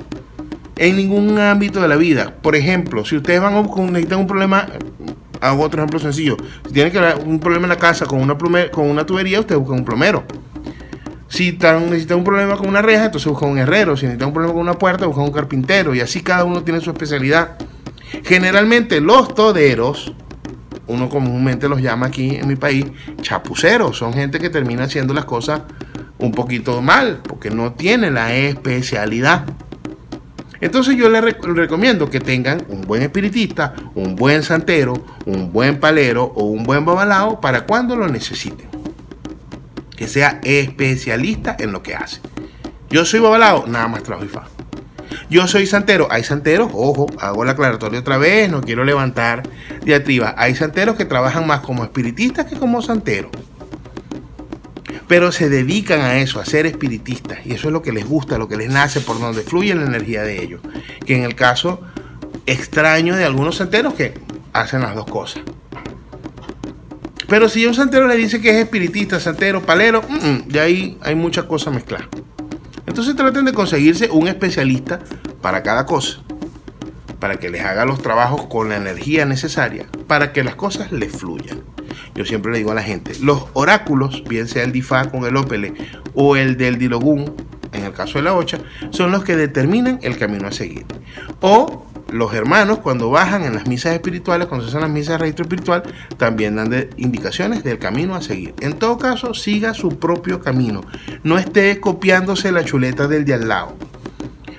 En 0.76 0.96
ningún 0.96 1.38
ámbito 1.38 1.82
de 1.82 1.88
la 1.88 1.96
vida. 1.96 2.34
Por 2.40 2.56
ejemplo, 2.56 3.04
si 3.04 3.16
ustedes 3.16 3.40
van 3.40 3.54
a 3.54 3.60
necesitan 3.60 4.20
un 4.20 4.26
problema, 4.26 4.66
hago 5.40 5.62
otro 5.62 5.80
ejemplo 5.80 5.98
sencillo. 5.98 6.36
Si 6.66 6.72
tienen 6.72 6.92
que 6.92 6.98
un 7.24 7.40
problema 7.40 7.66
en 7.66 7.70
la 7.70 7.76
casa 7.76 8.06
con 8.06 8.20
una, 8.20 8.36
con 8.70 8.88
una 8.88 9.04
tubería, 9.04 9.40
ustedes 9.40 9.60
buscan 9.60 9.80
un 9.80 9.84
plomero. 9.84 10.24
Si 11.34 11.50
necesitan 11.50 12.18
un 12.18 12.22
problema 12.22 12.56
con 12.56 12.68
una 12.68 12.80
reja, 12.80 13.06
entonces 13.06 13.28
buscan 13.28 13.50
un 13.50 13.58
herrero. 13.58 13.96
Si 13.96 14.06
necesitan 14.06 14.28
un 14.28 14.34
problema 14.34 14.54
con 14.54 14.62
una 14.62 14.74
puerta, 14.74 15.04
buscan 15.06 15.24
un 15.24 15.32
carpintero. 15.32 15.92
Y 15.92 16.00
así 16.00 16.22
cada 16.22 16.44
uno 16.44 16.62
tiene 16.62 16.80
su 16.80 16.90
especialidad. 16.90 17.56
Generalmente 18.22 19.00
los 19.00 19.34
toderos 19.34 20.14
uno 20.86 21.08
comúnmente 21.08 21.68
los 21.68 21.82
llama 21.82 22.06
aquí 22.06 22.36
en 22.36 22.46
mi 22.46 22.54
país 22.54 22.86
chapuceros. 23.20 23.98
Son 23.98 24.12
gente 24.12 24.38
que 24.38 24.48
termina 24.48 24.84
haciendo 24.84 25.12
las 25.12 25.24
cosas 25.24 25.62
un 26.18 26.30
poquito 26.30 26.80
mal 26.80 27.20
porque 27.26 27.50
no 27.50 27.72
tiene 27.72 28.12
la 28.12 28.32
especialidad. 28.32 29.44
Entonces 30.60 30.96
yo 30.96 31.08
les 31.08 31.20
recomiendo 31.42 32.08
que 32.08 32.20
tengan 32.20 32.64
un 32.68 32.82
buen 32.82 33.02
espiritista, 33.02 33.74
un 33.96 34.14
buen 34.14 34.44
santero, 34.44 34.94
un 35.26 35.52
buen 35.52 35.80
palero 35.80 36.32
o 36.36 36.44
un 36.44 36.62
buen 36.62 36.84
babalao 36.84 37.40
para 37.40 37.66
cuando 37.66 37.96
lo 37.96 38.06
necesiten. 38.06 38.73
Que 39.96 40.08
sea 40.08 40.40
especialista 40.42 41.56
en 41.58 41.72
lo 41.72 41.82
que 41.82 41.94
hace. 41.94 42.20
Yo 42.90 43.04
soy 43.04 43.20
babalao, 43.20 43.66
nada 43.66 43.88
más 43.88 44.02
trabajo 44.02 44.24
y 44.24 44.28
fa. 44.28 44.48
Yo 45.30 45.46
soy 45.46 45.66
santero. 45.66 46.08
Hay 46.10 46.24
santeros, 46.24 46.70
ojo, 46.72 47.06
hago 47.18 47.44
la 47.44 47.52
aclaratoria 47.52 48.00
otra 48.00 48.18
vez, 48.18 48.50
no 48.50 48.60
quiero 48.62 48.84
levantar 48.84 49.42
diatriba. 49.84 50.34
Hay 50.36 50.54
santeros 50.54 50.96
que 50.96 51.04
trabajan 51.04 51.46
más 51.46 51.60
como 51.60 51.84
espiritistas 51.84 52.46
que 52.46 52.56
como 52.56 52.82
santeros. 52.82 53.30
Pero 55.08 55.32
se 55.32 55.48
dedican 55.48 56.00
a 56.00 56.18
eso, 56.18 56.40
a 56.40 56.44
ser 56.44 56.66
espiritistas. 56.66 57.38
Y 57.44 57.52
eso 57.52 57.68
es 57.68 57.72
lo 57.72 57.82
que 57.82 57.92
les 57.92 58.06
gusta, 58.06 58.38
lo 58.38 58.48
que 58.48 58.56
les 58.56 58.70
nace, 58.70 59.00
por 59.00 59.20
donde 59.20 59.42
fluye 59.42 59.74
la 59.74 59.84
energía 59.84 60.22
de 60.22 60.42
ellos. 60.42 60.60
Que 61.04 61.16
en 61.16 61.24
el 61.24 61.34
caso 61.34 61.80
extraño 62.46 63.16
de 63.16 63.24
algunos 63.24 63.56
santeros 63.56 63.94
que 63.94 64.14
hacen 64.52 64.80
las 64.80 64.94
dos 64.94 65.06
cosas. 65.06 65.42
Pero 67.34 67.48
si 67.48 67.66
un 67.66 67.74
santero 67.74 68.06
le 68.06 68.14
dice 68.14 68.40
que 68.40 68.50
es 68.50 68.56
espiritista, 68.62 69.18
santero, 69.18 69.60
palero, 69.60 70.02
de 70.46 70.60
ahí 70.60 70.96
hay 71.02 71.16
muchas 71.16 71.46
cosas 71.46 71.74
mezcladas. 71.74 72.06
Entonces 72.86 73.16
traten 73.16 73.44
de 73.44 73.52
conseguirse 73.52 74.08
un 74.08 74.28
especialista 74.28 75.00
para 75.42 75.64
cada 75.64 75.84
cosa, 75.84 76.20
para 77.18 77.34
que 77.34 77.50
les 77.50 77.64
haga 77.64 77.86
los 77.86 78.00
trabajos 78.00 78.46
con 78.46 78.68
la 78.68 78.76
energía 78.76 79.26
necesaria, 79.26 79.86
para 80.06 80.32
que 80.32 80.44
las 80.44 80.54
cosas 80.54 80.92
les 80.92 81.10
fluyan. 81.10 81.64
Yo 82.14 82.24
siempre 82.24 82.52
le 82.52 82.58
digo 82.58 82.70
a 82.70 82.76
la 82.76 82.84
gente, 82.84 83.14
los 83.20 83.46
oráculos, 83.54 84.22
bien 84.28 84.46
sea 84.46 84.62
el 84.62 84.70
Difá 84.70 85.10
con 85.10 85.24
el 85.24 85.36
Opele 85.36 85.74
o 86.14 86.36
el 86.36 86.56
del 86.56 86.78
Dilogún, 86.78 87.34
en 87.72 87.82
el 87.82 87.92
caso 87.92 88.18
de 88.18 88.26
la 88.26 88.34
Ocha, 88.34 88.60
son 88.90 89.10
los 89.10 89.24
que 89.24 89.34
determinan 89.34 89.98
el 90.02 90.16
camino 90.18 90.46
a 90.46 90.52
seguir. 90.52 90.86
O 91.40 91.84
los 92.14 92.32
hermanos 92.32 92.78
cuando 92.78 93.10
bajan 93.10 93.42
en 93.42 93.56
las 93.56 93.66
misas 93.66 93.92
espirituales, 93.92 94.46
cuando 94.46 94.64
se 94.64 94.70
hacen 94.70 94.82
las 94.82 94.90
misas 94.90 95.14
de 95.14 95.18
registro 95.18 95.42
espiritual, 95.44 95.82
también 96.16 96.54
dan 96.54 96.88
indicaciones 96.96 97.64
del 97.64 97.80
camino 97.80 98.14
a 98.14 98.22
seguir. 98.22 98.54
En 98.60 98.74
todo 98.74 98.98
caso, 98.98 99.34
siga 99.34 99.74
su 99.74 99.98
propio 99.98 100.40
camino. 100.40 100.82
No 101.24 101.38
esté 101.38 101.80
copiándose 101.80 102.52
la 102.52 102.64
chuleta 102.64 103.08
del 103.08 103.24
de 103.24 103.34
al 103.34 103.48
lado. 103.48 103.74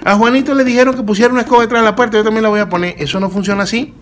A 0.04 0.16
Juanito 0.16 0.54
le 0.54 0.66
dijeron 0.66 0.96
que 0.96 1.04
pusiera 1.04 1.32
una 1.32 1.44
escoba 1.44 1.62
detrás 1.62 1.82
de 1.82 1.86
la 1.86 1.96
puerta, 1.96 2.18
yo 2.18 2.26
también 2.26 2.44
la 2.44 2.50
voy 2.50 2.60
a 2.60 2.68
poner. 2.68 2.96
Eso 2.98 3.22
no 3.22 3.30
funciona 3.30 3.64
así. 3.64 3.94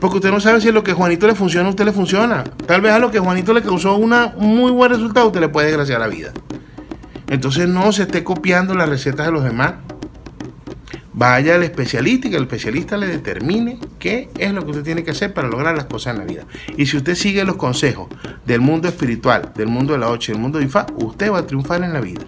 Porque 0.00 0.16
usted 0.16 0.30
no 0.30 0.40
sabe 0.40 0.62
si 0.62 0.72
lo 0.72 0.82
que 0.82 0.94
Juanito 0.94 1.26
le 1.26 1.34
funciona, 1.34 1.66
a 1.68 1.70
usted 1.70 1.84
le 1.84 1.92
funciona. 1.92 2.42
Tal 2.66 2.80
vez 2.80 2.92
a 2.92 2.98
lo 2.98 3.10
que 3.10 3.18
Juanito 3.20 3.52
le 3.52 3.60
causó 3.60 3.96
un 3.96 4.14
muy 4.38 4.70
buen 4.70 4.90
resultado, 4.90 5.26
usted 5.26 5.40
le 5.40 5.50
puede 5.50 5.66
desgraciar 5.66 6.00
la 6.00 6.08
vida. 6.08 6.32
Entonces 7.28 7.68
no 7.68 7.92
se 7.92 8.02
esté 8.04 8.24
copiando 8.24 8.74
las 8.74 8.88
recetas 8.88 9.26
de 9.26 9.32
los 9.32 9.44
demás. 9.44 9.74
Vaya 11.14 11.56
al 11.56 11.62
especialista 11.62 12.28
y 12.28 12.30
que 12.30 12.36
el 12.38 12.44
especialista 12.44 12.96
le 12.96 13.06
determine 13.06 13.78
qué 13.98 14.30
es 14.38 14.52
lo 14.52 14.64
que 14.64 14.70
usted 14.70 14.82
tiene 14.82 15.04
que 15.04 15.10
hacer 15.10 15.34
para 15.34 15.48
lograr 15.48 15.76
las 15.76 15.84
cosas 15.84 16.14
en 16.14 16.20
la 16.20 16.24
vida. 16.24 16.46
Y 16.76 16.86
si 16.86 16.96
usted 16.96 17.14
sigue 17.14 17.44
los 17.44 17.56
consejos 17.56 18.08
del 18.46 18.60
mundo 18.60 18.88
espiritual, 18.88 19.52
del 19.54 19.68
mundo 19.68 19.92
de 19.92 19.98
la 19.98 20.08
ocho 20.08 20.32
del 20.32 20.40
mundo 20.40 20.58
de 20.58 20.64
IFA, 20.64 20.86
usted 20.96 21.30
va 21.30 21.38
a 21.38 21.46
triunfar 21.46 21.82
en 21.84 21.92
la 21.92 22.00
vida. 22.00 22.22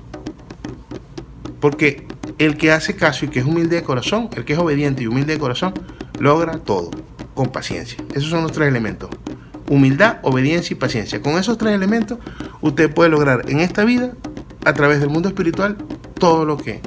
Porque 1.61 2.07
el 2.39 2.59
que 2.59 2.73
hace 2.73 2.95
caso 2.95 3.25
y 3.25 3.29
que 3.29 3.39
es 3.39 3.47
humilde 3.47 3.77
de 3.77 3.83
corazón, 3.83 4.29
el 4.37 4.45
que 4.45 4.53
es 4.53 4.59
obediente 4.59 5.03
y 5.03 5.07
humilde 5.07 5.33
de 5.33 5.39
corazón, 5.39 5.73
logra 6.19 6.59
todo 6.59 6.91
con 7.35 7.49
paciencia. 7.49 7.99
Esos 8.15 8.29
son 8.29 8.43
los 8.43 8.53
tres 8.53 8.69
elementos. 8.69 9.09
Humildad, 9.71 10.19
obediencia 10.23 10.75
y 10.75 10.77
paciencia. 10.77 11.23
Con 11.23 11.39
esos 11.39 11.57
tres 11.57 11.73
elementos, 11.73 12.19
usted 12.61 12.93
puede 12.93 13.09
lograr 13.09 13.49
en 13.49 13.61
esta 13.61 13.85
vida, 13.85 14.13
a 14.67 14.75
través 14.75 15.01
del 15.01 15.09
mundo 15.09 15.29
espiritual, 15.29 15.79
todo 16.19 16.45
lo 16.45 16.59
que 16.59 16.81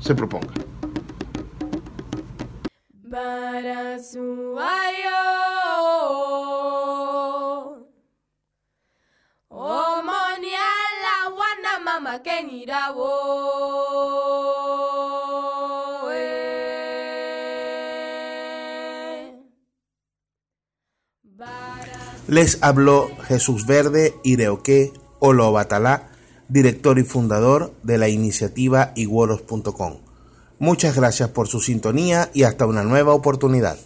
se 0.00 0.14
proponga. 0.14 0.52
Les 22.28 22.62
habló 22.62 23.10
Jesús 23.24 23.66
Verde 23.66 24.14
Ireoque 24.24 24.90
Olobatalá, 25.18 26.08
director 26.48 26.98
y 26.98 27.02
fundador 27.02 27.74
de 27.82 27.98
la 27.98 28.08
iniciativa 28.08 28.92
iguoros.com. 28.96 30.11
Muchas 30.62 30.94
gracias 30.94 31.28
por 31.30 31.48
su 31.48 31.58
sintonía 31.58 32.30
y 32.32 32.44
hasta 32.44 32.66
una 32.66 32.84
nueva 32.84 33.14
oportunidad. 33.14 33.76